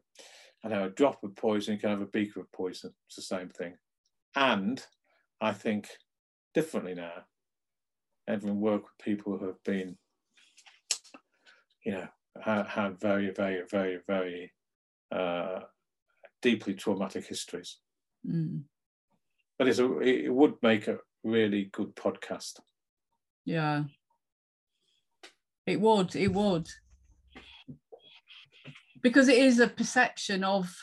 I 0.63 0.69
know, 0.69 0.85
a 0.85 0.89
drop 0.89 1.23
of 1.23 1.35
poison, 1.35 1.73
you 1.73 1.79
can 1.79 1.89
have 1.89 2.01
a 2.01 2.05
beaker 2.05 2.39
of 2.39 2.51
poison. 2.51 2.93
It's 3.07 3.17
the 3.17 3.21
same 3.21 3.49
thing. 3.49 3.75
And 4.39 4.81
I 5.41 5.51
think 5.51 5.89
differently 6.53 6.95
now. 6.95 7.25
Having 8.25 8.61
worked 8.61 8.85
with 8.85 9.05
people 9.05 9.37
who 9.37 9.47
have 9.47 9.61
been, 9.65 9.97
you 11.85 11.91
know, 11.91 12.07
had, 12.41 12.67
had 12.67 12.99
very, 13.01 13.31
very, 13.31 13.63
very, 13.69 13.99
very 14.07 14.53
uh, 15.11 15.59
deeply 16.41 16.73
traumatic 16.73 17.25
histories. 17.27 17.79
Mm. 18.25 18.61
But 19.57 19.67
it's 19.67 19.79
a, 19.79 19.99
it 19.99 20.33
would 20.33 20.53
make 20.61 20.87
a 20.87 20.99
really 21.25 21.65
good 21.73 21.93
podcast. 21.97 22.61
Yeah. 23.43 23.83
It 25.67 25.81
would, 25.81 26.15
it 26.15 26.31
would. 26.31 26.69
Because 29.01 29.27
it 29.27 29.37
is 29.37 29.59
a 29.59 29.67
perception 29.67 30.45
of 30.45 30.73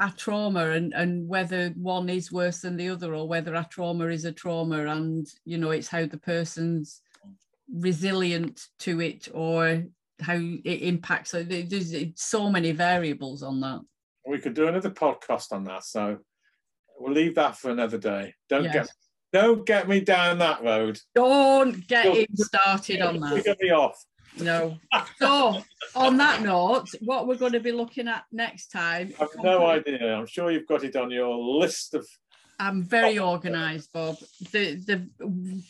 our 0.00 0.10
trauma 0.12 0.70
and, 0.70 0.94
and 0.94 1.28
whether 1.28 1.68
one 1.76 2.08
is 2.08 2.32
worse 2.32 2.60
than 2.60 2.76
the 2.76 2.88
other 2.88 3.14
or 3.14 3.28
whether 3.28 3.54
our 3.54 3.66
trauma 3.68 4.06
is 4.06 4.24
a 4.24 4.32
trauma 4.32 4.86
and, 4.86 5.26
you 5.44 5.58
know, 5.58 5.70
it's 5.70 5.88
how 5.88 6.06
the 6.06 6.16
person's 6.18 7.02
resilient 7.72 8.66
to 8.80 9.00
it 9.00 9.28
or 9.32 9.84
how 10.20 10.34
it 10.36 10.82
impacts. 10.82 11.30
So 11.30 11.42
there's 11.42 11.94
so 12.16 12.50
many 12.50 12.72
variables 12.72 13.42
on 13.42 13.60
that. 13.60 13.80
We 14.26 14.38
could 14.38 14.54
do 14.54 14.68
another 14.68 14.90
podcast 14.90 15.52
on 15.52 15.64
that. 15.64 15.84
So 15.84 16.18
we'll 16.98 17.12
leave 17.12 17.34
that 17.34 17.56
for 17.56 17.70
another 17.70 17.98
day. 17.98 18.34
Don't 18.48 18.64
Yes. 18.64 18.74
get 18.74 18.90
don't 19.32 19.64
get 19.64 19.88
me 19.88 20.00
down 20.00 20.38
that 20.38 20.60
road. 20.64 20.98
Don't 21.14 21.86
get 21.86 22.04
You'll- 22.06 22.16
him 22.16 22.26
started 22.34 23.00
on 23.00 23.20
that. 23.20 23.56
Me 23.60 23.70
off. 23.70 24.02
No. 24.38 24.78
So, 25.18 25.62
on 25.94 26.16
that 26.18 26.42
note, 26.42 26.88
what 27.00 27.26
we're 27.26 27.36
going 27.36 27.52
to 27.52 27.60
be 27.60 27.72
looking 27.72 28.08
at 28.08 28.24
next 28.32 28.68
time. 28.68 29.12
I've 29.20 29.28
no 29.42 29.66
idea. 29.66 30.14
I'm 30.14 30.26
sure 30.26 30.50
you've 30.50 30.66
got 30.66 30.84
it 30.84 30.96
on 30.96 31.10
your 31.10 31.36
list 31.36 31.94
of. 31.94 32.06
I'm 32.58 32.82
very 32.82 33.18
organised, 33.18 33.92
Bob. 33.92 34.16
The 34.52 34.74
the 34.74 35.08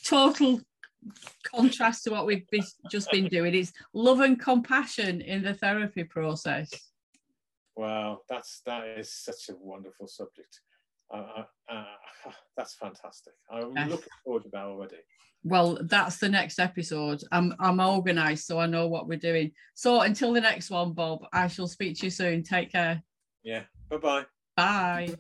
total 0.05 0.61
contrast 1.45 2.05
to 2.05 2.11
what 2.11 2.27
we've 2.27 2.49
be, 2.51 2.63
just 2.91 3.11
been 3.11 3.29
doing 3.29 3.55
is 3.55 3.73
love 3.95 4.21
and 4.21 4.39
compassion 4.39 5.21
in 5.21 5.43
the 5.43 5.55
therapy 5.55 6.05
process. 6.05 6.71
Wow, 7.77 8.21
that's 8.29 8.61
that 8.67 8.87
is 8.99 9.13
such 9.13 9.49
a 9.49 9.55
wonderful 9.59 10.07
subject. 10.07 10.61
Uh, 11.13 11.45
uh, 11.69 11.75
uh, 12.27 12.33
that's 12.57 12.75
fantastic. 12.75 13.33
I'm 13.51 13.73
Yes. 13.75 13.91
looking 13.91 14.09
forward 14.25 14.43
to 14.45 14.49
that 14.51 14.65
already. 14.65 14.99
Well, 15.43 15.79
that's 15.83 16.19
the 16.19 16.29
next 16.29 16.59
episode. 16.59 17.23
I'm 17.33 17.55
I'm 17.59 17.81
organised, 17.81 18.47
so 18.47 18.59
I 18.59 18.67
know 18.67 18.89
what 18.89 19.09
we're 19.09 19.19
doing. 19.19 19.53
So 19.75 20.03
until 20.03 20.33
the 20.33 20.41
next 20.41 20.71
one, 20.71 20.93
Bob, 20.93 21.21
I 21.33 21.49
shall 21.49 21.67
speak 21.67 21.99
to 21.99 22.07
you 22.07 22.11
soon. 22.11 22.43
Take 22.43 22.73
care. 22.73 23.03
Yeah. 23.43 23.63
Bye 23.89 23.97
bye. 23.97 24.25
Bye. 24.57 25.15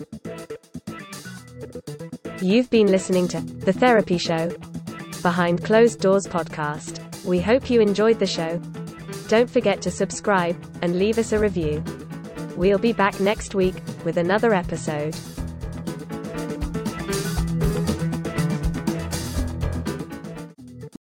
You've 2.42 2.70
been 2.70 2.88
listening 2.88 3.28
to 3.28 3.40
The 3.40 3.72
Therapy 3.72 4.18
Show, 4.18 4.50
Behind 5.22 5.64
Closed 5.64 6.00
Doors 6.00 6.26
podcast. 6.26 7.24
We 7.24 7.40
hope 7.40 7.70
you 7.70 7.80
enjoyed 7.80 8.18
the 8.18 8.26
show. 8.26 8.58
Don't 9.28 9.48
forget 9.48 9.80
to 9.82 9.90
subscribe 9.90 10.56
and 10.82 10.98
leave 10.98 11.18
us 11.18 11.32
a 11.32 11.38
review. 11.38 11.82
We'll 12.56 12.78
be 12.78 12.92
back 12.92 13.20
next 13.20 13.54
week 13.54 13.76
with 14.04 14.16
another 14.16 14.52
episode. 14.52 15.14